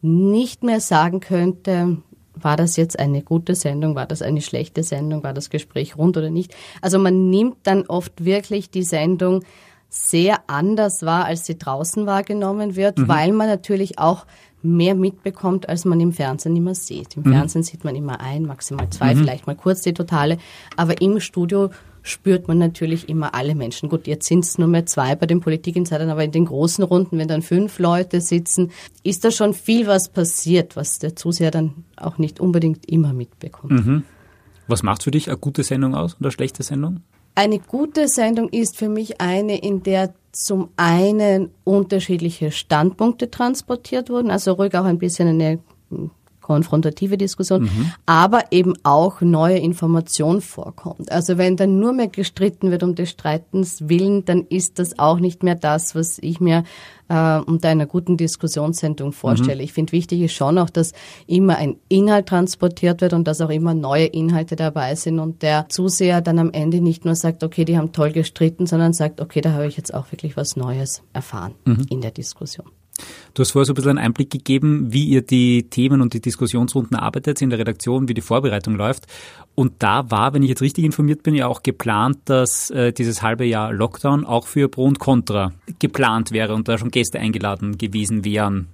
nicht 0.00 0.62
mehr 0.62 0.80
sagen 0.80 1.20
könnte, 1.20 1.98
war 2.34 2.56
das 2.56 2.76
jetzt 2.76 2.98
eine 2.98 3.22
gute 3.22 3.54
Sendung, 3.54 3.94
war 3.94 4.06
das 4.06 4.22
eine 4.22 4.40
schlechte 4.40 4.82
Sendung, 4.82 5.22
war 5.22 5.34
das 5.34 5.50
Gespräch 5.50 5.96
rund 5.96 6.16
oder 6.16 6.30
nicht. 6.30 6.54
Also 6.80 6.98
man 6.98 7.30
nimmt 7.30 7.56
dann 7.64 7.86
oft 7.86 8.24
wirklich 8.24 8.70
die 8.70 8.82
Sendung 8.82 9.42
sehr 9.88 10.40
anders 10.46 11.02
wahr, 11.02 11.24
als 11.24 11.46
sie 11.46 11.58
draußen 11.58 12.06
wahrgenommen 12.06 12.76
wird, 12.76 12.98
mhm. 12.98 13.08
weil 13.08 13.32
man 13.32 13.48
natürlich 13.48 13.98
auch 13.98 14.26
mehr 14.62 14.94
mitbekommt, 14.94 15.68
als 15.68 15.84
man 15.84 16.00
im 16.00 16.12
Fernsehen 16.12 16.56
immer 16.56 16.74
sieht. 16.74 17.16
Im 17.16 17.22
mhm. 17.22 17.32
Fernsehen 17.32 17.62
sieht 17.62 17.84
man 17.84 17.94
immer 17.94 18.20
ein, 18.20 18.42
maximal 18.42 18.90
zwei, 18.90 19.14
mhm. 19.14 19.20
vielleicht 19.20 19.46
mal 19.46 19.56
kurz 19.56 19.82
die 19.82 19.94
totale, 19.94 20.38
aber 20.76 21.00
im 21.00 21.20
Studio 21.20 21.70
spürt 22.06 22.48
man 22.48 22.58
natürlich 22.58 23.08
immer 23.08 23.34
alle 23.34 23.54
Menschen. 23.54 23.88
Gut, 23.88 24.06
jetzt 24.06 24.26
sind 24.26 24.44
es 24.44 24.58
nur 24.58 24.68
mehr 24.68 24.86
zwei 24.86 25.16
bei 25.16 25.26
den 25.26 25.40
Politikinsidern, 25.40 26.08
aber 26.08 26.24
in 26.24 26.32
den 26.32 26.46
großen 26.46 26.84
Runden, 26.84 27.18
wenn 27.18 27.28
dann 27.28 27.42
fünf 27.42 27.78
Leute 27.78 28.20
sitzen, 28.20 28.70
ist 29.02 29.24
da 29.24 29.30
schon 29.30 29.54
viel 29.54 29.86
was 29.86 30.08
passiert, 30.08 30.76
was 30.76 30.98
der 30.98 31.16
Zuseher 31.16 31.50
dann 31.50 31.84
auch 31.96 32.18
nicht 32.18 32.40
unbedingt 32.40 32.88
immer 32.88 33.12
mitbekommt. 33.12 33.72
Mhm. 33.72 34.02
Was 34.68 34.82
macht 34.82 35.02
für 35.02 35.10
dich 35.10 35.28
eine 35.28 35.38
gute 35.38 35.62
Sendung 35.62 35.94
aus 35.94 36.14
und 36.14 36.22
eine 36.22 36.32
schlechte 36.32 36.62
Sendung? 36.62 37.00
Eine 37.34 37.58
gute 37.58 38.08
Sendung 38.08 38.48
ist 38.48 38.76
für 38.76 38.88
mich 38.88 39.20
eine, 39.20 39.58
in 39.58 39.82
der 39.82 40.14
zum 40.32 40.70
einen 40.76 41.50
unterschiedliche 41.64 42.50
Standpunkte 42.50 43.30
transportiert 43.30 44.10
wurden, 44.10 44.30
also 44.30 44.52
ruhig 44.52 44.74
auch 44.74 44.84
ein 44.84 44.98
bisschen 44.98 45.28
eine 45.28 45.58
konfrontative 46.46 47.18
Diskussion, 47.18 47.62
mhm. 47.62 47.92
aber 48.06 48.44
eben 48.52 48.74
auch 48.84 49.20
neue 49.20 49.58
Information 49.58 50.40
vorkommt. 50.40 51.10
Also 51.10 51.38
wenn 51.38 51.56
dann 51.56 51.80
nur 51.80 51.92
mehr 51.92 52.06
gestritten 52.06 52.70
wird 52.70 52.84
um 52.84 52.94
des 52.94 53.10
Streitens 53.10 53.88
willen, 53.88 54.24
dann 54.24 54.46
ist 54.48 54.78
das 54.78 54.96
auch 55.00 55.18
nicht 55.18 55.42
mehr 55.42 55.56
das, 55.56 55.96
was 55.96 56.18
ich 56.20 56.38
mir 56.38 56.62
äh, 57.08 57.38
unter 57.40 57.68
einer 57.68 57.86
guten 57.86 58.16
Diskussionssendung 58.16 59.10
vorstelle. 59.10 59.56
Mhm. 59.56 59.64
Ich 59.64 59.72
finde 59.72 59.90
wichtig 59.90 60.20
ist 60.20 60.34
schon 60.34 60.56
auch, 60.58 60.70
dass 60.70 60.92
immer 61.26 61.56
ein 61.56 61.78
Inhalt 61.88 62.26
transportiert 62.26 63.00
wird 63.00 63.12
und 63.12 63.26
dass 63.26 63.40
auch 63.40 63.50
immer 63.50 63.74
neue 63.74 64.06
Inhalte 64.06 64.54
dabei 64.54 64.94
sind 64.94 65.18
und 65.18 65.42
der 65.42 65.68
Zuseher 65.68 66.20
dann 66.20 66.38
am 66.38 66.52
Ende 66.52 66.80
nicht 66.80 67.04
nur 67.04 67.16
sagt, 67.16 67.42
okay, 67.42 67.64
die 67.64 67.76
haben 67.76 67.90
toll 67.90 68.12
gestritten, 68.12 68.66
sondern 68.66 68.92
sagt, 68.92 69.20
okay, 69.20 69.40
da 69.40 69.50
habe 69.50 69.66
ich 69.66 69.76
jetzt 69.76 69.92
auch 69.92 70.12
wirklich 70.12 70.36
was 70.36 70.54
Neues 70.54 71.02
erfahren 71.12 71.56
mhm. 71.64 71.86
in 71.90 72.02
der 72.02 72.12
Diskussion. 72.12 72.66
Du 73.34 73.42
hast 73.42 73.50
vorher 73.50 73.66
so 73.66 73.72
ein 73.72 73.74
bisschen 73.74 73.90
einen 73.90 74.06
Einblick 74.06 74.30
gegeben, 74.30 74.92
wie 74.92 75.04
ihr 75.04 75.22
die 75.22 75.68
Themen 75.68 76.00
und 76.00 76.14
die 76.14 76.20
Diskussionsrunden 76.20 76.96
arbeitet 76.96 77.42
in 77.42 77.50
der 77.50 77.58
Redaktion, 77.58 78.08
wie 78.08 78.14
die 78.14 78.20
Vorbereitung 78.20 78.76
läuft. 78.76 79.06
Und 79.54 79.74
da 79.78 80.10
war, 80.10 80.34
wenn 80.34 80.42
ich 80.42 80.48
jetzt 80.48 80.62
richtig 80.62 80.84
informiert 80.84 81.22
bin, 81.22 81.34
ja 81.34 81.46
auch 81.46 81.62
geplant, 81.62 82.18
dass 82.26 82.70
äh, 82.70 82.92
dieses 82.92 83.22
halbe 83.22 83.44
Jahr 83.44 83.72
Lockdown 83.72 84.24
auch 84.24 84.46
für 84.46 84.68
Pro 84.68 84.84
und 84.84 84.98
Contra 84.98 85.52
geplant 85.78 86.32
wäre 86.32 86.54
und 86.54 86.68
da 86.68 86.78
schon 86.78 86.90
Gäste 86.90 87.18
eingeladen 87.18 87.78
gewesen 87.78 88.24
wären. 88.24 88.68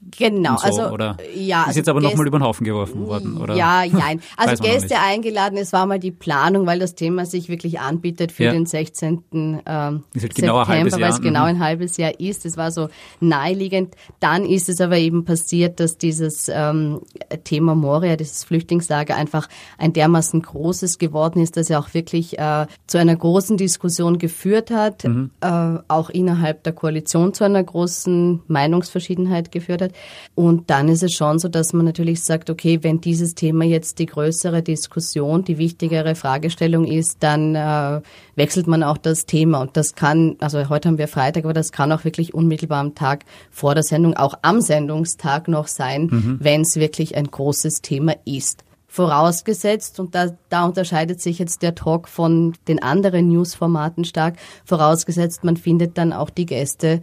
Genau, 0.00 0.56
so, 0.58 0.64
also 0.64 0.88
oder 0.90 1.16
ja, 1.34 1.64
ist 1.68 1.76
jetzt 1.76 1.88
aber 1.88 2.00
nochmal 2.00 2.26
über 2.26 2.38
den 2.38 2.44
Haufen 2.44 2.64
geworfen 2.64 3.06
worden, 3.06 3.36
oder? 3.36 3.56
Ja, 3.56 3.84
nein. 3.90 4.20
Also 4.36 4.62
Gäste 4.62 4.98
eingeladen, 4.98 5.58
es 5.58 5.72
war 5.72 5.84
mal 5.86 5.98
die 5.98 6.12
Planung, 6.12 6.66
weil 6.66 6.78
das 6.78 6.94
Thema 6.94 7.26
sich 7.26 7.48
wirklich 7.48 7.80
anbietet 7.80 8.30
für 8.30 8.44
ja. 8.44 8.52
den 8.52 8.66
16. 8.66 9.24
Ähm, 9.34 9.60
halt 9.66 10.34
genau 10.34 10.64
September, 10.64 11.00
weil 11.00 11.10
es 11.10 11.20
genau 11.20 11.40
mhm. 11.40 11.46
ein 11.46 11.58
halbes 11.60 11.96
Jahr 11.96 12.18
ist. 12.20 12.46
Es 12.46 12.56
war 12.56 12.70
so 12.70 12.88
naheliegend. 13.20 13.96
Dann 14.20 14.46
ist 14.46 14.68
es 14.68 14.80
aber 14.80 14.98
eben 14.98 15.24
passiert, 15.24 15.80
dass 15.80 15.98
dieses 15.98 16.48
ähm, 16.48 17.00
Thema 17.42 17.74
Moria, 17.74 18.16
dieses 18.16 18.44
Flüchtlingslager 18.44 19.16
einfach 19.16 19.48
ein 19.78 19.92
dermaßen 19.92 20.40
großes 20.40 20.98
geworden 20.98 21.42
ist, 21.42 21.56
dass 21.56 21.70
er 21.70 21.80
auch 21.80 21.92
wirklich 21.94 22.38
äh, 22.38 22.66
zu 22.86 22.98
einer 22.98 23.16
großen 23.16 23.56
Diskussion 23.56 24.18
geführt 24.18 24.70
hat, 24.70 25.04
mhm. 25.04 25.30
äh, 25.40 25.78
auch 25.88 26.10
innerhalb 26.10 26.62
der 26.62 26.72
Koalition 26.72 27.34
zu 27.34 27.44
einer 27.44 27.62
großen 27.62 28.42
Meinungsverschiedenheit 28.46 29.50
geführt 29.50 29.82
hat. 29.82 29.87
Und 30.34 30.70
dann 30.70 30.88
ist 30.88 31.02
es 31.02 31.12
schon 31.12 31.38
so, 31.38 31.48
dass 31.48 31.72
man 31.72 31.84
natürlich 31.84 32.22
sagt, 32.22 32.50
okay, 32.50 32.78
wenn 32.82 33.00
dieses 33.00 33.34
Thema 33.34 33.64
jetzt 33.64 33.98
die 33.98 34.06
größere 34.06 34.62
Diskussion, 34.62 35.44
die 35.44 35.58
wichtigere 35.58 36.14
Fragestellung 36.14 36.84
ist, 36.84 37.18
dann 37.20 37.54
äh, 37.54 38.00
wechselt 38.36 38.66
man 38.66 38.82
auch 38.82 38.98
das 38.98 39.26
Thema. 39.26 39.60
Und 39.60 39.76
das 39.76 39.94
kann, 39.94 40.36
also 40.40 40.68
heute 40.68 40.88
haben 40.88 40.98
wir 40.98 41.08
Freitag, 41.08 41.44
aber 41.44 41.54
das 41.54 41.72
kann 41.72 41.92
auch 41.92 42.04
wirklich 42.04 42.34
unmittelbar 42.34 42.80
am 42.80 42.94
Tag 42.94 43.24
vor 43.50 43.74
der 43.74 43.82
Sendung, 43.82 44.16
auch 44.16 44.34
am 44.42 44.60
Sendungstag 44.60 45.48
noch 45.48 45.66
sein, 45.66 46.08
mhm. 46.10 46.38
wenn 46.40 46.62
es 46.62 46.76
wirklich 46.76 47.16
ein 47.16 47.26
großes 47.26 47.82
Thema 47.82 48.14
ist. 48.24 48.64
Vorausgesetzt, 48.90 50.00
und 50.00 50.14
da, 50.14 50.28
da 50.48 50.64
unterscheidet 50.64 51.20
sich 51.20 51.38
jetzt 51.38 51.60
der 51.60 51.74
Talk 51.74 52.08
von 52.08 52.54
den 52.68 52.82
anderen 52.82 53.28
Newsformaten 53.28 54.06
stark, 54.06 54.36
vorausgesetzt, 54.64 55.44
man 55.44 55.58
findet 55.58 55.98
dann 55.98 56.14
auch 56.14 56.30
die 56.30 56.46
Gäste, 56.46 57.02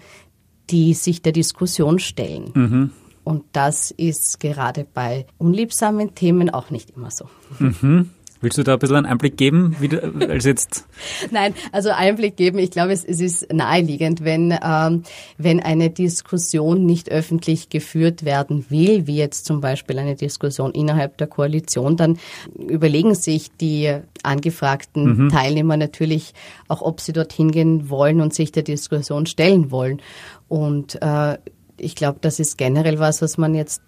die 0.70 0.94
sich 0.94 1.22
der 1.22 1.32
Diskussion 1.32 2.00
stellen. 2.00 2.52
Mhm. 2.54 2.92
Und 3.24 3.44
das 3.54 3.92
ist 3.92 4.40
gerade 4.40 4.86
bei 4.94 5.26
unliebsamen 5.38 6.14
Themen 6.14 6.50
auch 6.50 6.70
nicht 6.70 6.92
immer 6.92 7.10
so. 7.10 7.28
Mhm. 7.60 8.12
Willst 8.42 8.58
du 8.58 8.64
da 8.64 8.74
ein 8.74 8.80
bisschen 8.80 8.98
einen 8.98 9.06
Einblick 9.06 9.38
geben, 9.38 9.76
wie 9.80 9.88
du, 9.88 10.02
als 10.30 10.46
jetzt? 10.46 10.86
Nein, 11.32 11.54
also 11.72 11.90
Einblick 11.90 12.36
geben, 12.36 12.60
ich 12.60 12.70
glaube, 12.70 12.92
es, 12.92 13.06
es 13.06 13.22
ist 13.22 13.54
naheliegend, 13.54 14.24
wenn, 14.24 14.54
ähm, 14.62 15.04
wenn 15.38 15.62
eine 15.62 15.90
Diskussion 15.90 16.86
nicht 16.86 17.10
öffentlich 17.10 17.70
geführt 17.70 18.26
werden 18.26 18.66
will, 18.70 19.08
wie 19.08 19.16
jetzt 19.16 19.46
zum 19.46 19.62
Beispiel 19.62 19.98
eine 20.00 20.16
Diskussion 20.16 20.72
innerhalb 20.72 21.18
der 21.18 21.28
Koalition, 21.28 21.96
dann 21.96 22.20
überlegen 22.58 23.16
sich 23.16 23.52
die 23.56 23.96
angefragten 24.24 25.26
mhm. 25.26 25.30
Teilnehmer 25.30 25.78
natürlich 25.78 26.34
auch, 26.68 26.82
ob 26.82 27.00
sie 27.00 27.14
dorthin 27.14 27.52
gehen 27.52 27.90
wollen 27.90 28.20
und 28.20 28.34
sich 28.34 28.52
der 28.52 28.64
Diskussion 28.64 29.26
stellen 29.28 29.72
wollen. 29.72 30.02
Und 30.50 31.02
äh, 31.02 31.38
ich 31.78 31.96
glaube, 31.96 32.20
das 32.22 32.40
ist 32.40 32.58
generell 32.58 33.00
was, 33.00 33.22
was 33.22 33.38
man 33.38 33.56
jetzt 33.56 33.82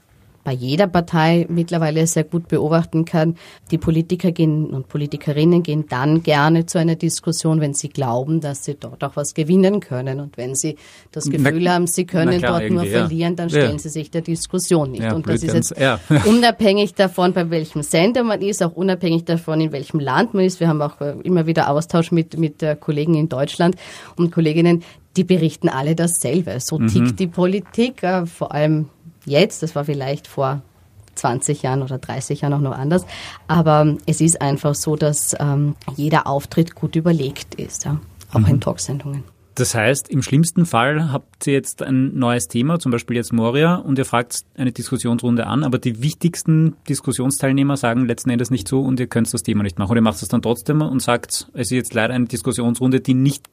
bei 0.47 0.53
jeder 0.53 0.87
Partei 0.87 1.45
mittlerweile 1.49 2.07
sehr 2.07 2.23
gut 2.23 2.47
beobachten 2.47 3.03
kann. 3.03 3.35
Die 3.69 3.77
Politiker 3.77 4.31
gehen 4.31 4.67
und 4.67 4.87
Politikerinnen 4.87 5.61
gehen 5.61 5.87
dann 5.89 6.23
gerne 6.23 6.65
zu 6.65 6.77
einer 6.77 6.95
Diskussion, 6.95 7.59
wenn 7.59 7.73
sie 7.73 7.89
glauben, 7.89 8.39
dass 8.39 8.63
sie 8.63 8.75
dort 8.75 9.03
auch 9.03 9.17
was 9.17 9.33
gewinnen 9.33 9.81
können. 9.81 10.21
Und 10.21 10.37
wenn 10.37 10.55
sie 10.55 10.77
das 11.11 11.29
Gefühl 11.29 11.63
na, 11.63 11.73
haben, 11.73 11.85
sie 11.85 12.05
können 12.05 12.37
klar, 12.37 12.61
dort 12.61 12.71
nur 12.71 12.85
verlieren, 12.85 13.35
dann 13.35 13.49
stellen 13.49 13.73
ja. 13.73 13.77
sie 13.77 13.89
sich 13.89 14.09
der 14.09 14.21
Diskussion 14.21 14.91
nicht. 14.91 15.03
Ja, 15.03 15.15
und 15.15 15.27
das 15.27 15.43
ist 15.43 15.53
jetzt 15.53 15.77
ja. 15.77 15.99
unabhängig 16.25 16.93
davon, 16.93 17.33
bei 17.33 17.49
welchem 17.49 17.83
Sender 17.83 18.23
man 18.23 18.41
ist, 18.41 18.63
auch 18.63 18.71
unabhängig 18.71 19.25
davon, 19.25 19.59
in 19.59 19.73
welchem 19.73 19.99
Land 19.99 20.33
man 20.33 20.45
ist. 20.45 20.61
Wir 20.61 20.69
haben 20.69 20.81
auch 20.81 21.01
äh, 21.01 21.15
immer 21.23 21.45
wieder 21.45 21.69
Austausch 21.69 22.13
mit, 22.13 22.39
mit 22.39 22.63
äh, 22.63 22.77
Kollegen 22.79 23.15
in 23.15 23.27
Deutschland 23.27 23.75
und 24.15 24.31
Kolleginnen, 24.31 24.81
die 25.17 25.25
berichten 25.25 25.67
alle 25.67 25.93
dasselbe. 25.93 26.57
So 26.61 26.77
tickt 26.77 26.95
mhm. 26.95 27.15
die 27.17 27.27
Politik, 27.27 28.01
äh, 28.03 28.25
vor 28.25 28.53
allem 28.53 28.87
jetzt, 29.27 29.63
das 29.63 29.75
war 29.75 29.85
vielleicht 29.85 30.27
vor 30.27 30.61
20 31.15 31.61
Jahren 31.63 31.81
oder 31.81 31.97
30 31.97 32.41
Jahren 32.41 32.53
auch 32.53 32.61
noch 32.61 32.77
anders. 32.77 33.05
Aber 33.47 33.95
es 34.05 34.21
ist 34.21 34.41
einfach 34.41 34.75
so, 34.75 34.95
dass 34.95 35.35
ähm, 35.39 35.75
jeder 35.95 36.27
Auftritt 36.27 36.75
gut 36.75 36.95
überlegt 36.95 37.55
ist, 37.55 37.85
ja? 37.85 37.99
auch 38.31 38.39
mhm. 38.39 38.47
in 38.47 38.61
Talksendungen. 38.61 39.23
Das 39.55 39.73
heißt, 39.73 40.09
im 40.09 40.21
schlimmsten 40.21 40.67
Fall 40.67 41.11
habt 41.11 41.47
ihr 41.47 41.53
jetzt 41.53 41.81
ein 41.81 42.15
neues 42.19 42.47
Thema, 42.47 42.77
zum 42.77 42.91
Beispiel 42.91 43.15
jetzt 43.15 43.33
Moria, 43.33 43.77
und 43.77 43.97
ihr 43.97 44.05
fragt 44.05 44.41
eine 44.55 44.71
Diskussionsrunde 44.71 45.47
an, 45.47 45.63
aber 45.63 45.79
die 45.79 46.03
wichtigsten 46.03 46.75
Diskussionsteilnehmer 46.87 47.75
sagen 47.75 48.05
letzten 48.05 48.29
Endes 48.29 48.51
nicht 48.51 48.67
so 48.67 48.81
und 48.81 48.99
ihr 48.99 49.07
könnt 49.07 49.33
das 49.33 49.41
Thema 49.41 49.63
nicht 49.63 49.79
machen. 49.79 49.89
Oder 49.89 50.01
ihr 50.01 50.03
macht 50.03 50.21
es 50.21 50.27
dann 50.27 50.43
trotzdem 50.43 50.83
und 50.83 51.01
sagt, 51.01 51.47
es 51.53 51.61
ist 51.61 51.71
jetzt 51.71 51.95
leider 51.95 52.13
eine 52.13 52.25
Diskussionsrunde, 52.25 52.99
die 52.99 53.15
nicht 53.15 53.45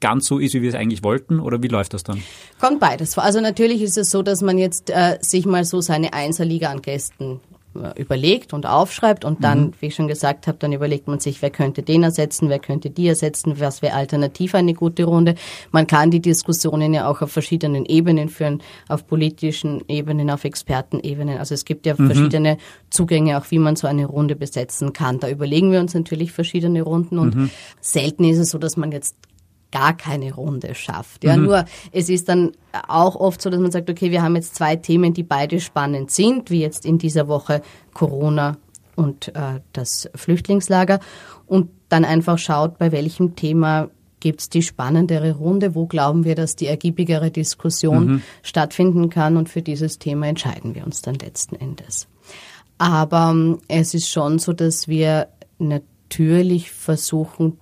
ganz 0.00 0.26
so 0.26 0.38
ist, 0.38 0.54
wie 0.54 0.62
wir 0.62 0.70
es 0.70 0.74
eigentlich 0.74 1.02
wollten? 1.02 1.40
Oder 1.40 1.62
wie 1.62 1.68
läuft 1.68 1.94
das 1.94 2.02
dann? 2.02 2.22
Kommt 2.60 2.80
beides 2.80 3.14
vor. 3.14 3.24
Also 3.24 3.40
natürlich 3.40 3.82
ist 3.82 3.98
es 3.98 4.10
so, 4.10 4.22
dass 4.22 4.42
man 4.42 4.58
jetzt 4.58 4.90
äh, 4.90 5.18
sich 5.20 5.46
mal 5.46 5.64
so 5.64 5.80
seine 5.80 6.12
Einserliga 6.12 6.70
an 6.70 6.82
Gästen 6.82 7.40
äh, 7.72 8.00
überlegt 8.00 8.52
und 8.52 8.66
aufschreibt 8.66 9.24
und 9.24 9.44
dann, 9.44 9.66
mhm. 9.66 9.72
wie 9.78 9.86
ich 9.86 9.94
schon 9.94 10.08
gesagt 10.08 10.48
habe, 10.48 10.58
dann 10.58 10.72
überlegt 10.72 11.06
man 11.06 11.20
sich, 11.20 11.40
wer 11.40 11.50
könnte 11.50 11.84
den 11.84 12.02
ersetzen, 12.02 12.48
wer 12.48 12.58
könnte 12.58 12.90
die 12.90 13.06
ersetzen, 13.06 13.60
was 13.60 13.80
wäre 13.80 13.94
alternativ 13.94 14.56
eine 14.56 14.74
gute 14.74 15.04
Runde. 15.04 15.36
Man 15.70 15.86
kann 15.86 16.10
die 16.10 16.18
Diskussionen 16.18 16.92
ja 16.92 17.08
auch 17.08 17.22
auf 17.22 17.30
verschiedenen 17.30 17.86
Ebenen 17.86 18.28
führen, 18.28 18.60
auf 18.88 19.06
politischen 19.06 19.84
Ebenen, 19.86 20.30
auf 20.30 20.42
Expertenebenen. 20.42 21.38
Also 21.38 21.54
es 21.54 21.64
gibt 21.64 21.86
ja 21.86 21.94
mhm. 21.96 22.06
verschiedene 22.06 22.58
Zugänge, 22.90 23.38
auch 23.38 23.48
wie 23.50 23.60
man 23.60 23.76
so 23.76 23.86
eine 23.86 24.06
Runde 24.06 24.34
besetzen 24.34 24.92
kann. 24.92 25.20
Da 25.20 25.28
überlegen 25.28 25.70
wir 25.70 25.78
uns 25.78 25.94
natürlich 25.94 26.32
verschiedene 26.32 26.82
Runden 26.82 27.20
und 27.20 27.36
mhm. 27.36 27.50
selten 27.80 28.24
ist 28.24 28.38
es 28.38 28.50
so, 28.50 28.58
dass 28.58 28.76
man 28.76 28.90
jetzt 28.90 29.14
gar 29.72 29.96
keine 29.96 30.34
Runde 30.34 30.74
schafft. 30.74 31.24
Ja, 31.24 31.36
mhm. 31.36 31.44
nur 31.44 31.64
es 31.92 32.08
ist 32.08 32.28
dann 32.28 32.52
auch 32.88 33.16
oft 33.16 33.40
so, 33.40 33.50
dass 33.50 33.60
man 33.60 33.70
sagt, 33.70 33.90
okay, 33.90 34.10
wir 34.10 34.22
haben 34.22 34.36
jetzt 34.36 34.54
zwei 34.54 34.76
Themen, 34.76 35.14
die 35.14 35.22
beide 35.22 35.60
spannend 35.60 36.10
sind, 36.10 36.50
wie 36.50 36.60
jetzt 36.60 36.84
in 36.84 36.98
dieser 36.98 37.28
Woche 37.28 37.62
Corona 37.94 38.56
und 38.96 39.28
äh, 39.28 39.60
das 39.72 40.10
Flüchtlingslager 40.14 41.00
und 41.46 41.70
dann 41.88 42.04
einfach 42.04 42.38
schaut, 42.38 42.78
bei 42.78 42.92
welchem 42.92 43.36
Thema 43.36 43.90
gibt 44.20 44.40
es 44.40 44.48
die 44.50 44.62
spannendere 44.62 45.32
Runde, 45.32 45.74
wo 45.74 45.86
glauben 45.86 46.24
wir, 46.24 46.34
dass 46.34 46.54
die 46.54 46.66
ergiebigere 46.66 47.30
Diskussion 47.30 48.06
mhm. 48.06 48.22
stattfinden 48.42 49.08
kann 49.08 49.36
und 49.36 49.48
für 49.48 49.62
dieses 49.62 49.98
Thema 49.98 50.26
entscheiden 50.28 50.74
wir 50.74 50.84
uns 50.84 51.02
dann 51.02 51.14
letzten 51.14 51.56
Endes. 51.56 52.06
Aber 52.78 53.30
ähm, 53.30 53.58
es 53.68 53.94
ist 53.94 54.08
schon 54.08 54.38
so, 54.38 54.52
dass 54.52 54.88
wir 54.88 55.28
natürlich 55.58 56.70
versuchen, 56.70 57.58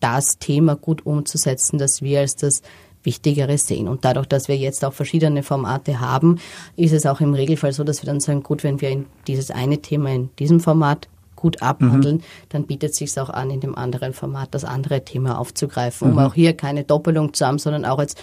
das 0.00 0.38
Thema 0.38 0.76
gut 0.76 1.04
umzusetzen, 1.06 1.78
das 1.78 2.02
wir 2.02 2.20
als 2.20 2.36
das 2.36 2.62
Wichtigere 3.02 3.56
sehen. 3.56 3.88
Und 3.88 4.04
dadurch, 4.04 4.26
dass 4.26 4.48
wir 4.48 4.56
jetzt 4.56 4.84
auch 4.84 4.92
verschiedene 4.92 5.42
Formate 5.42 6.00
haben, 6.00 6.38
ist 6.74 6.92
es 6.92 7.06
auch 7.06 7.20
im 7.20 7.34
Regelfall 7.34 7.72
so, 7.72 7.84
dass 7.84 8.02
wir 8.02 8.06
dann 8.06 8.20
sagen, 8.20 8.42
gut, 8.42 8.64
wenn 8.64 8.80
wir 8.80 8.90
in 8.90 9.06
dieses 9.26 9.50
eine 9.50 9.78
Thema 9.78 10.10
in 10.10 10.30
diesem 10.38 10.60
Format 10.60 11.08
gut 11.36 11.62
abhandeln, 11.62 12.16
mhm. 12.16 12.22
dann 12.48 12.66
bietet 12.66 12.90
es 12.90 12.96
sich 12.96 13.18
auch 13.20 13.30
an, 13.30 13.50
in 13.50 13.60
dem 13.60 13.76
anderen 13.76 14.12
Format 14.12 14.48
das 14.54 14.64
andere 14.64 15.04
Thema 15.04 15.38
aufzugreifen, 15.38 16.08
um 16.08 16.14
mhm. 16.14 16.18
auch 16.20 16.34
hier 16.34 16.54
keine 16.54 16.82
Doppelung 16.82 17.32
zu 17.34 17.46
haben, 17.46 17.58
sondern 17.58 17.84
auch 17.84 17.98
als 17.98 18.16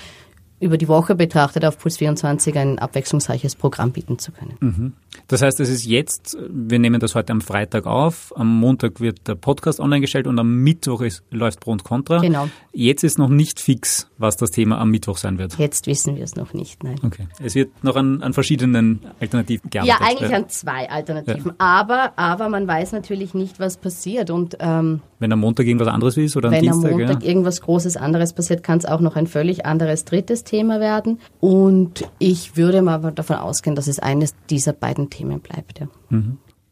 über 0.59 0.77
die 0.77 0.87
Woche 0.87 1.15
betrachtet 1.15 1.65
auf 1.65 1.77
Puls 1.77 1.97
24 1.97 2.57
ein 2.57 2.79
abwechslungsreiches 2.79 3.55
Programm 3.55 3.91
bieten 3.91 4.17
zu 4.17 4.31
können. 4.31 4.57
Mhm. 4.59 4.93
Das 5.27 5.41
heißt, 5.41 5.59
es 5.59 5.69
ist 5.69 5.85
jetzt, 5.85 6.37
wir 6.49 6.79
nehmen 6.79 6.99
das 6.99 7.15
heute 7.15 7.31
am 7.31 7.41
Freitag 7.41 7.85
auf, 7.85 8.33
am 8.35 8.59
Montag 8.59 8.99
wird 8.99 9.27
der 9.27 9.35
Podcast 9.35 9.79
online 9.79 10.01
gestellt 10.01 10.27
und 10.27 10.37
am 10.39 10.63
Mittwoch 10.63 11.01
ist, 11.01 11.23
läuft 11.31 11.59
Pro 11.59 11.71
und 11.71 11.83
Contra. 11.83 12.19
Genau. 12.19 12.49
Jetzt 12.71 13.03
ist 13.03 13.17
noch 13.17 13.29
nicht 13.29 13.59
fix, 13.59 14.09
was 14.17 14.37
das 14.37 14.51
Thema 14.51 14.79
am 14.79 14.89
Mittwoch 14.89 15.17
sein 15.17 15.37
wird. 15.37 15.57
Jetzt 15.57 15.87
wissen 15.87 16.15
wir 16.15 16.23
es 16.23 16.35
noch 16.35 16.53
nicht, 16.53 16.83
nein. 16.83 16.95
Okay. 17.03 17.27
Es 17.41 17.55
wird 17.55 17.83
noch 17.83 17.95
an, 17.95 18.21
an 18.21 18.33
verschiedenen 18.33 19.01
Alternativen 19.19 19.69
gearbeitet. 19.69 20.01
Ja, 20.01 20.07
eigentlich 20.07 20.33
an 20.33 20.49
zwei 20.49 20.89
Alternativen. 20.89 21.51
Ja. 21.51 21.55
Aber, 21.57 22.13
aber 22.15 22.49
man 22.49 22.67
weiß 22.67 22.91
natürlich 22.91 23.33
nicht, 23.33 23.59
was 23.59 23.77
passiert. 23.77 24.29
Und 24.29 24.57
ähm, 24.59 25.01
Wenn 25.19 25.31
am 25.31 25.39
Montag 25.39 25.67
irgendwas 25.67 25.87
anderes 25.87 26.17
ist 26.17 26.35
oder 26.35 26.47
am 26.47 26.55
Wenn 26.55 26.63
Dienstag? 26.63 26.91
am 26.91 26.97
Montag 26.97 27.23
ja. 27.23 27.29
irgendwas 27.29 27.61
Großes 27.61 27.97
anderes 27.97 28.33
passiert, 28.33 28.63
kann 28.63 28.77
es 28.77 28.85
auch 28.85 28.99
noch 28.99 29.15
ein 29.15 29.27
völlig 29.27 29.65
anderes 29.65 30.05
drittes 30.05 30.43
Thema 30.43 30.79
werden. 30.79 31.19
Und 31.39 32.05
ich 32.19 32.57
würde 32.57 32.81
mal 32.81 32.99
davon 33.13 33.37
ausgehen, 33.37 33.75
dass 33.75 33.87
es 33.87 33.99
eines 33.99 34.35
dieser 34.49 34.73
beiden 34.73 35.02
Themen 35.09 35.39
bleibt. 35.39 35.79
Ja. 35.79 35.87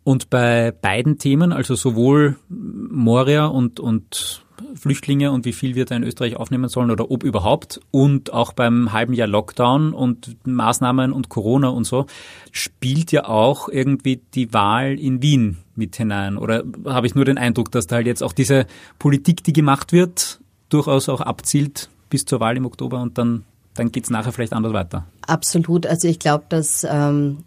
Und 0.04 0.30
bei 0.30 0.72
beiden 0.72 1.17
Themen, 1.17 1.54
also 1.54 1.76
sowohl 1.76 2.38
Moria 2.50 3.46
und, 3.46 3.80
und 3.80 4.44
Flüchtlinge 4.76 5.32
und 5.32 5.46
wie 5.46 5.54
viel 5.54 5.76
wir 5.76 5.86
da 5.86 5.96
in 5.96 6.04
Österreich 6.04 6.36
aufnehmen 6.36 6.70
sollen 6.70 6.91
oder 6.91 7.12
ob 7.12 7.24
überhaupt 7.24 7.82
und 7.91 8.34
auch 8.34 8.54
beim 8.54 8.91
halben 8.94 9.13
Jahr 9.13 9.28
Lockdown 9.28 9.94
und 9.94 10.38
Maßnahmen 10.46 11.12
und 11.12 11.30
Corona 11.30 11.70
und 11.70 11.84
so, 11.84 12.06
spielt 12.52 13.12
ja 13.12 13.26
auch 13.28 13.70
irgendwie 13.70 14.22
die 14.34 14.54
Wahl 14.54 15.00
in 15.00 15.22
Wien 15.22 15.58
mit 15.76 15.96
hinein. 15.96 16.38
Oder 16.38 16.63
habe 16.86 17.08
ich 17.08 17.15
nur 17.15 17.26
den 17.26 17.38
Eindruck, 17.38 17.72
dass 17.72 17.88
da 17.88 17.98
halt 17.98 18.08
jetzt 18.08 18.24
auch 18.24 18.34
diese 18.34 18.65
Politik, 19.00 19.44
die 19.44 19.54
gemacht 19.54 19.91
wird, 19.91 20.39
durchaus 20.70 21.10
auch 21.10 21.22
abzielt 21.22 21.89
bis 22.10 22.26
zur 22.26 22.39
Wahl 22.39 22.58
im 22.58 22.65
Oktober 22.65 23.02
und 23.02 23.17
dann, 23.17 23.44
dann 23.74 23.91
geht's 23.91 24.10
nachher 24.10 24.32
vielleicht 24.32 24.54
anders 24.54 24.74
weiter. 24.74 25.06
Absolut. 25.28 25.86
Also 25.86 26.08
ich 26.08 26.20
glaube, 26.20 26.46
dass 26.50 26.86
ähm, 26.89 27.44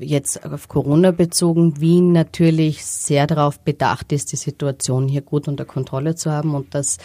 jetzt 0.00 0.44
auf 0.44 0.68
Corona 0.68 1.10
bezogen 1.10 1.80
Wien 1.80 2.12
natürlich 2.12 2.84
sehr 2.84 3.26
darauf 3.26 3.58
bedacht 3.60 4.12
ist, 4.12 4.32
die 4.32 4.36
Situation 4.36 5.08
hier 5.08 5.22
gut 5.22 5.48
unter 5.48 5.64
Kontrolle 5.64 6.14
zu 6.14 6.30
haben 6.30 6.54
und 6.54 6.74
dass 6.74 6.98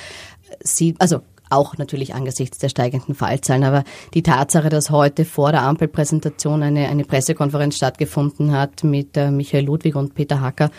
sie, 0.62 0.95
also 0.99 1.21
auch 1.49 1.77
natürlich 1.77 2.15
angesichts 2.15 2.58
der 2.58 2.69
steigenden 2.69 3.15
Fallzahlen. 3.15 3.63
Aber 3.63 3.84
die 4.13 4.23
Tatsache, 4.23 4.69
dass 4.69 4.89
heute 4.89 5.23
vor 5.23 5.51
der 5.51 5.62
Ampelpräsentation 5.62 6.63
eine, 6.63 6.89
eine 6.89 7.06
Pressekonferenz 7.06 7.75
stattgefunden 7.75 8.51
hat 8.51 8.84
mit 8.84 9.15
äh, 9.15 9.32
Michael 9.32 9.65
Ludwig 9.65 9.95
und 9.95 10.15
Peter 10.15 10.41
Hacker, 10.41 10.71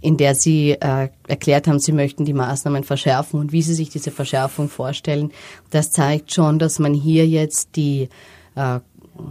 in 0.00 0.16
der 0.16 0.34
sie 0.34 0.72
äh, 0.72 1.08
erklärt 1.28 1.66
haben, 1.66 1.78
sie 1.78 1.92
möchten 1.92 2.24
die 2.24 2.32
Maßnahmen 2.34 2.84
verschärfen 2.84 3.40
und 3.40 3.52
wie 3.52 3.62
sie 3.62 3.74
sich 3.74 3.88
diese 3.88 4.10
Verschärfung 4.10 4.68
vorstellen, 4.68 5.32
das 5.70 5.90
zeigt 5.90 6.32
schon, 6.32 6.58
dass 6.58 6.78
man 6.78 6.92
hier 6.92 7.26
jetzt 7.26 7.76
die 7.76 8.08
äh, 8.54 8.80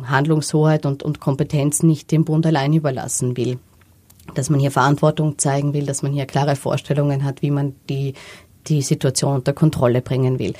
Handlungshoheit 0.05 0.85
und, 0.85 1.03
und 1.03 1.19
Kompetenz 1.19 1.83
nicht 1.83 2.11
dem 2.11 2.25
Bund 2.25 2.45
allein 2.45 2.73
überlassen 2.73 3.37
will. 3.37 3.59
Dass 4.35 4.49
man 4.49 4.59
hier 4.59 4.71
Verantwortung 4.71 5.37
zeigen 5.37 5.73
will, 5.73 5.85
dass 5.85 6.03
man 6.03 6.13
hier 6.13 6.25
klare 6.25 6.55
Vorstellungen 6.55 7.23
hat, 7.23 7.41
wie 7.41 7.51
man 7.51 7.75
die, 7.89 8.13
die 8.67 8.81
Situation 8.81 9.35
unter 9.35 9.53
Kontrolle 9.53 10.01
bringen 10.01 10.39
will. 10.39 10.53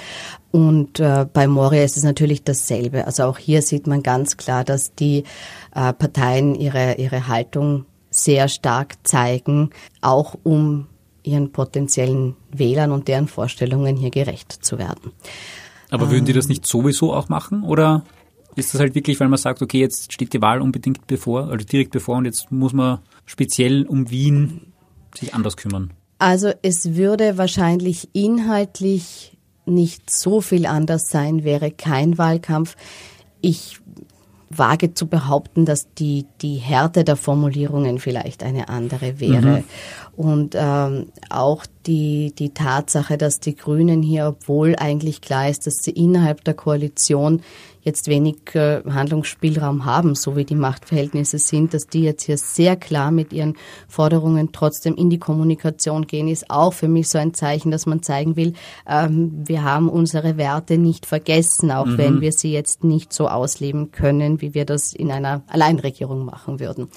Und 0.52 1.00
äh, 1.00 1.26
bei 1.32 1.48
Moria 1.48 1.84
ist 1.84 1.98
es 1.98 2.04
natürlich 2.04 2.44
dasselbe. 2.44 3.06
Also 3.06 3.24
auch 3.24 3.38
hier 3.38 3.62
sieht 3.62 3.88
man 3.88 4.04
ganz 4.04 4.38
klar, 4.38 4.64
dass 4.64 4.96
die 4.96 5.24
äh, 5.74 5.94
Parteien 5.94 6.56
ihre, 6.56 6.96
ihre 6.96 7.28
Haltung 7.28 7.86
sehr 8.10 8.50
stark 8.50 8.96
zeigen, 9.04 9.70
auch 10.02 10.36
um 10.44 10.88
ihren 11.24 11.52
potenziellen 11.52 12.36
Wählern 12.52 12.92
und 12.92 13.08
deren 13.08 13.28
Vorstellungen 13.28 13.96
hier 13.96 14.10
gerecht 14.10 14.52
zu 14.52 14.78
werden. 14.78 15.12
Aber 15.90 16.10
würden 16.10 16.26
die 16.26 16.34
das 16.34 16.48
nicht 16.48 16.66
sowieso 16.66 17.14
auch 17.14 17.30
machen 17.30 17.64
oder 17.64 18.04
ist 18.56 18.74
das 18.74 18.82
halt 18.82 18.96
wirklich, 18.96 19.20
weil 19.20 19.30
man 19.30 19.38
sagt, 19.38 19.62
okay, 19.62 19.80
jetzt 19.80 20.14
steht 20.14 20.34
die 20.34 20.42
Wahl 20.42 20.62
unbedingt 20.62 21.08
bevor, 21.08 21.50
also 21.50 21.66
direkt 21.66 21.92
bevor 21.92 22.18
und 22.18 22.26
jetzt 22.26 22.52
muss 22.52 22.74
man 22.74 23.00
speziell 23.26 23.86
um 23.86 24.10
Wien 24.10 24.74
sich 25.16 25.34
anders 25.34 25.58
kümmern? 25.58 25.92
Also 26.20 26.52
es 26.62 26.96
würde 26.96 27.38
wahrscheinlich 27.38 28.10
inhaltlich 28.14 29.38
nicht 29.66 30.10
so 30.10 30.42
viel 30.42 30.66
anders 30.66 31.04
sein, 31.08 31.44
wäre 31.44 31.72
kein 31.72 32.18
Wahlkampf. 32.18 32.76
Ich 33.42 33.80
wage 34.50 34.94
zu 34.94 35.08
behaupten, 35.08 35.66
dass 35.66 35.94
die, 35.94 36.26
die 36.42 36.58
Härte 36.58 37.04
der 37.04 37.16
Formulierungen 37.16 38.00
vielleicht 38.00 38.44
eine 38.44 38.70
andere 38.70 39.20
wäre. 39.20 39.60
Mhm. 39.60 39.64
Und 40.16 40.56
ähm, 40.58 41.08
auch 41.30 41.66
die, 41.88 42.34
die 42.38 42.54
Tatsache, 42.54 43.18
dass 43.18 43.40
die 43.40 43.56
Grünen 43.56 44.02
hier, 44.02 44.28
obwohl 44.28 44.76
eigentlich 44.76 45.22
klar 45.22 45.50
ist, 45.50 45.68
dass 45.68 45.78
sie 45.78 45.92
innerhalb 45.92 46.44
der 46.44 46.54
Koalition 46.54 47.42
jetzt 47.84 48.08
wenig 48.08 48.38
äh, 48.54 48.82
Handlungsspielraum 48.88 49.86
haben, 49.86 50.16
so 50.16 50.36
wie 50.36 50.46
die 50.46 50.56
Machtverhältnisse 50.56 51.40
sind, 51.40 51.74
dass 51.74 51.88
die 51.88 52.02
jetzt 52.02 52.24
hier 52.24 52.38
sehr 52.38 52.76
klar 52.76 53.12
mit 53.12 53.34
ihren 53.34 53.56
Forderungen 53.88 54.52
trotzdem 54.52 54.96
in 54.96 55.10
die 55.10 55.18
Kommunikation 55.18 56.06
gehen, 56.06 56.28
ist 56.28 56.50
auch 56.50 56.74
für 56.74 56.88
mich 56.88 57.10
so 57.10 57.18
ein 57.18 57.34
Zeichen, 57.34 57.72
dass 57.72 57.86
man 57.86 58.04
zeigen 58.04 58.36
will, 58.36 58.54
ähm, 58.88 59.32
wir 59.46 59.64
haben 59.64 59.90
unsere 59.90 60.38
Werte 60.38 60.78
nicht 60.78 61.06
vergessen, 61.06 61.72
auch 61.72 61.86
mhm. 61.86 61.98
wenn 61.98 62.22
wir 62.22 62.32
sie 62.32 62.52
jetzt 62.52 62.84
nicht 62.84 63.14
so 63.14 63.28
ausleben 63.28 63.92
können, 63.92 64.42
wie 64.42 64.54
wir 64.54 64.66
das 64.66 64.94
in 64.94 65.12
einer 65.12 65.42
Alleinregierung 65.48 66.26
machen 66.26 66.60
würden. 66.60 66.90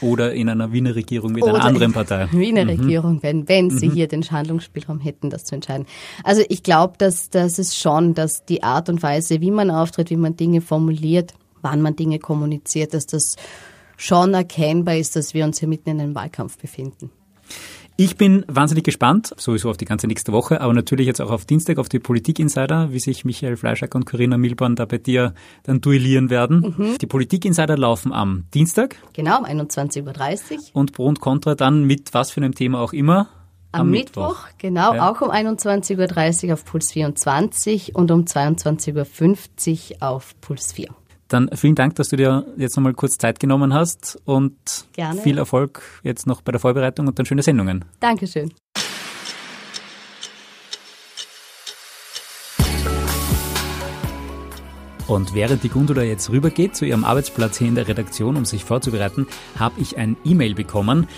Oder 0.00 0.32
in 0.32 0.48
einer 0.48 0.72
Wiener 0.72 0.96
Regierung 0.96 1.32
mit 1.32 1.44
Oder 1.44 1.54
einer 1.54 1.64
anderen 1.64 1.92
Partei. 1.92 2.28
Wiener 2.32 2.64
mhm. 2.64 2.70
Regierung, 2.70 3.22
wenn, 3.22 3.48
wenn 3.48 3.70
sie 3.70 3.88
mhm. 3.88 3.92
hier 3.92 4.08
den 4.08 4.24
Handlungsspielraum 4.32 5.00
hätten, 5.00 5.30
das 5.30 5.44
zu 5.44 5.54
entscheiden. 5.54 5.86
Also 6.24 6.42
ich 6.48 6.62
glaube, 6.62 6.94
dass 6.98 7.30
das 7.30 7.58
ist 7.58 7.78
schon, 7.78 8.14
dass 8.14 8.44
die 8.44 8.62
Art 8.62 8.88
und 8.88 9.02
Weise, 9.02 9.40
wie 9.40 9.50
man 9.50 9.70
auftritt, 9.70 10.10
wie 10.10 10.16
man 10.16 10.36
Dinge 10.36 10.60
formuliert, 10.60 11.34
wann 11.60 11.80
man 11.82 11.96
Dinge 11.96 12.18
kommuniziert, 12.18 12.94
dass 12.94 13.06
das 13.06 13.36
schon 13.96 14.34
erkennbar 14.34 14.96
ist, 14.96 15.16
dass 15.16 15.34
wir 15.34 15.44
uns 15.44 15.60
hier 15.60 15.68
mitten 15.68 15.90
in 15.90 16.00
einem 16.00 16.14
Wahlkampf 16.14 16.58
befinden. 16.58 17.10
Ich 17.96 18.16
bin 18.16 18.44
wahnsinnig 18.48 18.84
gespannt, 18.84 19.34
sowieso 19.36 19.68
auf 19.68 19.76
die 19.76 19.84
ganze 19.84 20.06
nächste 20.06 20.32
Woche, 20.32 20.62
aber 20.62 20.72
natürlich 20.72 21.06
jetzt 21.06 21.20
auch 21.20 21.30
auf 21.30 21.44
Dienstag 21.44 21.78
auf 21.78 21.90
die 21.90 21.98
Politik-Insider, 21.98 22.90
wie 22.90 22.98
sich 22.98 23.26
Michael 23.26 23.56
Fleischack 23.56 23.94
und 23.94 24.06
Corinna 24.06 24.38
Milborn 24.38 24.76
da 24.76 24.86
bei 24.86 24.96
dir 24.96 25.34
dann 25.64 25.82
duellieren 25.82 26.30
werden. 26.30 26.74
Mhm. 26.76 26.98
Die 26.98 27.06
Politik-Insider 27.06 27.76
laufen 27.76 28.12
am 28.12 28.44
Dienstag. 28.54 28.96
Genau, 29.12 29.38
um 29.38 29.44
21.30 29.44 30.52
Uhr. 30.52 30.58
Und 30.72 30.94
Pro 30.94 31.04
und 31.04 31.20
Contra 31.20 31.54
dann 31.54 31.84
mit 31.84 32.14
was 32.14 32.30
für 32.30 32.40
einem 32.40 32.54
Thema 32.54 32.80
auch 32.80 32.94
immer. 32.94 33.28
Am, 33.74 33.80
am 33.82 33.90
Mittwoch, 33.90 34.28
Mittwoch, 34.28 34.48
genau, 34.58 34.94
ja. 34.94 35.10
auch 35.10 35.22
um 35.22 35.30
21.30 35.30 36.48
Uhr 36.48 36.52
auf 36.52 36.64
Puls 36.66 36.92
24 36.92 37.94
und 37.94 38.10
um 38.10 38.24
22.50 38.24 39.92
Uhr 39.94 40.02
auf 40.06 40.38
Puls 40.42 40.72
4. 40.72 40.88
Dann 41.28 41.48
vielen 41.54 41.74
Dank, 41.74 41.94
dass 41.94 42.10
du 42.10 42.16
dir 42.16 42.44
jetzt 42.58 42.76
nochmal 42.76 42.92
kurz 42.92 43.16
Zeit 43.16 43.40
genommen 43.40 43.72
hast 43.72 44.20
und 44.26 44.54
Gerne. 44.92 45.18
viel 45.22 45.38
Erfolg 45.38 45.82
jetzt 46.02 46.26
noch 46.26 46.42
bei 46.42 46.52
der 46.52 46.60
Vorbereitung 46.60 47.08
und 47.08 47.18
dann 47.18 47.24
schöne 47.24 47.42
Sendungen. 47.42 47.86
Dankeschön. 48.00 48.52
Und 55.08 55.34
während 55.34 55.62
die 55.62 55.70
Gundula 55.70 56.02
jetzt 56.02 56.30
rübergeht 56.30 56.76
zu 56.76 56.84
ihrem 56.84 57.04
Arbeitsplatz 57.04 57.58
hier 57.58 57.68
in 57.68 57.74
der 57.74 57.88
Redaktion, 57.88 58.36
um 58.36 58.44
sich 58.44 58.64
vorzubereiten, 58.64 59.26
habe 59.58 59.80
ich 59.80 59.96
ein 59.96 60.18
E-Mail 60.24 60.54
bekommen 60.54 61.08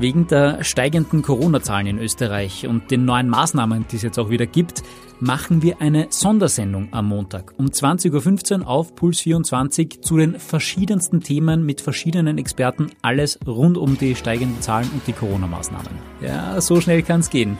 Wegen 0.00 0.28
der 0.28 0.62
steigenden 0.62 1.22
Corona-Zahlen 1.22 1.88
in 1.88 1.98
Österreich 1.98 2.68
und 2.68 2.92
den 2.92 3.04
neuen 3.04 3.28
Maßnahmen, 3.28 3.86
die 3.90 3.96
es 3.96 4.02
jetzt 4.02 4.16
auch 4.20 4.30
wieder 4.30 4.46
gibt, 4.46 4.84
machen 5.18 5.60
wir 5.62 5.80
eine 5.80 6.06
Sondersendung 6.10 6.86
am 6.92 7.08
Montag 7.08 7.52
um 7.56 7.66
20.15 7.66 8.60
Uhr 8.60 8.68
auf 8.68 8.94
Puls 8.94 9.18
24 9.18 10.00
zu 10.00 10.16
den 10.16 10.38
verschiedensten 10.38 11.20
Themen 11.20 11.66
mit 11.66 11.80
verschiedenen 11.80 12.38
Experten. 12.38 12.92
Alles 13.02 13.40
rund 13.44 13.76
um 13.76 13.98
die 13.98 14.14
steigenden 14.14 14.60
Zahlen 14.62 14.88
und 14.92 15.04
die 15.08 15.12
Corona-Maßnahmen. 15.12 15.90
Ja, 16.20 16.60
so 16.60 16.80
schnell 16.80 17.02
kann 17.02 17.18
es 17.18 17.30
gehen. 17.30 17.58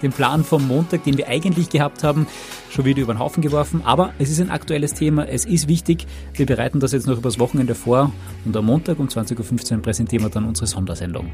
Den 0.00 0.12
Plan 0.12 0.44
vom 0.44 0.68
Montag, 0.68 1.02
den 1.02 1.18
wir 1.18 1.26
eigentlich 1.26 1.70
gehabt 1.70 2.04
haben, 2.04 2.28
schon 2.70 2.84
wieder 2.84 3.02
über 3.02 3.14
den 3.14 3.18
Haufen 3.18 3.42
geworfen. 3.42 3.82
Aber 3.84 4.12
es 4.20 4.30
ist 4.30 4.40
ein 4.40 4.50
aktuelles 4.50 4.94
Thema, 4.94 5.26
es 5.26 5.44
ist 5.44 5.66
wichtig. 5.66 6.06
Wir 6.34 6.46
bereiten 6.46 6.78
das 6.78 6.92
jetzt 6.92 7.08
noch 7.08 7.18
übers 7.18 7.40
Wochenende 7.40 7.74
vor 7.74 8.12
und 8.44 8.56
am 8.56 8.66
Montag 8.66 9.00
um 9.00 9.08
20.15 9.08 9.74
Uhr 9.74 9.82
präsentieren 9.82 10.24
wir 10.24 10.30
dann 10.30 10.44
unsere 10.44 10.68
Sondersendung. 10.68 11.32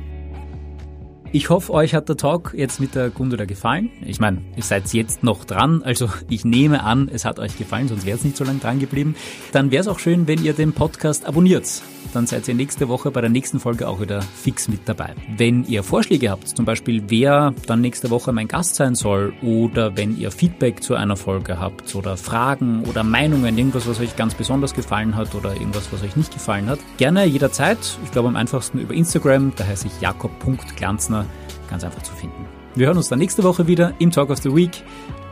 Ich 1.37 1.51
hoffe, 1.51 1.70
euch 1.75 1.92
hat 1.92 2.09
der 2.09 2.16
Talk 2.16 2.55
jetzt 2.57 2.81
mit 2.81 2.94
der 2.94 3.11
Gundula 3.11 3.44
gefallen. 3.44 3.90
Ich 4.07 4.20
meine, 4.20 4.40
ihr 4.57 4.62
seid 4.62 4.90
jetzt 4.94 5.22
noch 5.22 5.44
dran, 5.44 5.83
also 5.83 6.09
ich 6.31 6.46
nehme 6.46 6.83
an, 6.83 7.11
es 7.12 7.27
hat 7.27 7.38
euch 7.38 7.59
gefallen, 7.59 7.88
sonst 7.88 8.07
wäre 8.07 8.16
es 8.16 8.25
nicht 8.25 8.38
so 8.38 8.44
lange 8.44 8.59
dran 8.59 8.79
geblieben. 8.79 9.14
Dann 9.53 9.70
wäre 9.70 9.83
es 9.83 9.87
auch 9.87 9.99
schön, 9.99 10.27
wenn 10.27 10.42
ihr 10.42 10.55
den 10.55 10.72
Podcast 10.72 11.27
abonniert. 11.27 11.83
Dann 12.14 12.27
seid 12.27 12.49
ihr 12.49 12.55
nächste 12.55 12.88
Woche 12.88 13.11
bei 13.11 13.20
der 13.20 13.29
nächsten 13.29 13.61
Folge 13.61 13.87
auch 13.87 14.01
wieder 14.01 14.22
fix 14.22 14.68
mit 14.68 14.88
dabei. 14.88 15.14
Wenn 15.37 15.64
ihr 15.64 15.83
Vorschläge 15.83 16.31
habt, 16.31 16.49
zum 16.49 16.64
Beispiel 16.64 17.03
wer 17.09 17.53
dann 17.66 17.83
nächste 17.83 18.09
Woche 18.09 18.33
mein 18.33 18.49
Gast 18.49 18.77
sein 18.77 18.94
soll 18.94 19.35
oder 19.42 19.94
wenn 19.94 20.18
ihr 20.18 20.31
Feedback 20.31 20.83
zu 20.83 20.94
einer 20.94 21.16
Folge 21.16 21.61
habt 21.61 21.94
oder 21.94 22.16
Fragen 22.16 22.85
oder 22.85 23.05
Meinungen, 23.05 23.59
irgendwas, 23.59 23.87
was 23.87 24.01
euch 24.01 24.16
ganz 24.16 24.35
besonders 24.35 24.72
gefallen 24.72 25.14
hat 25.16 25.35
oder 25.35 25.53
irgendwas, 25.53 25.92
was 25.92 26.03
euch 26.03 26.16
nicht 26.16 26.33
gefallen 26.33 26.70
hat, 26.70 26.79
gerne 26.96 27.27
jederzeit. 27.27 27.99
Ich 28.05 28.12
glaube 28.12 28.29
am 28.29 28.37
einfachsten 28.37 28.79
über 28.79 28.94
Instagram, 28.94 29.53
da 29.55 29.66
heiße 29.66 29.88
ich 29.88 30.01
jakob.glanzner 30.01 31.26
ganz 31.68 31.85
einfach 31.85 32.02
zu 32.02 32.14
finden. 32.14 32.46
Wir 32.74 32.88
hören 32.88 32.96
uns 32.96 33.09
dann 33.09 33.18
nächste 33.18 33.42
Woche 33.42 33.66
wieder 33.66 33.94
im 33.98 34.11
Talk 34.11 34.31
of 34.31 34.38
the 34.38 34.55
Week. 34.55 34.83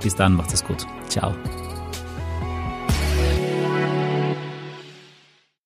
Bis 0.02 0.14
dann, 0.14 0.34
macht 0.34 0.52
es 0.52 0.64
gut. 0.64 0.86
Ciao. 1.08 1.34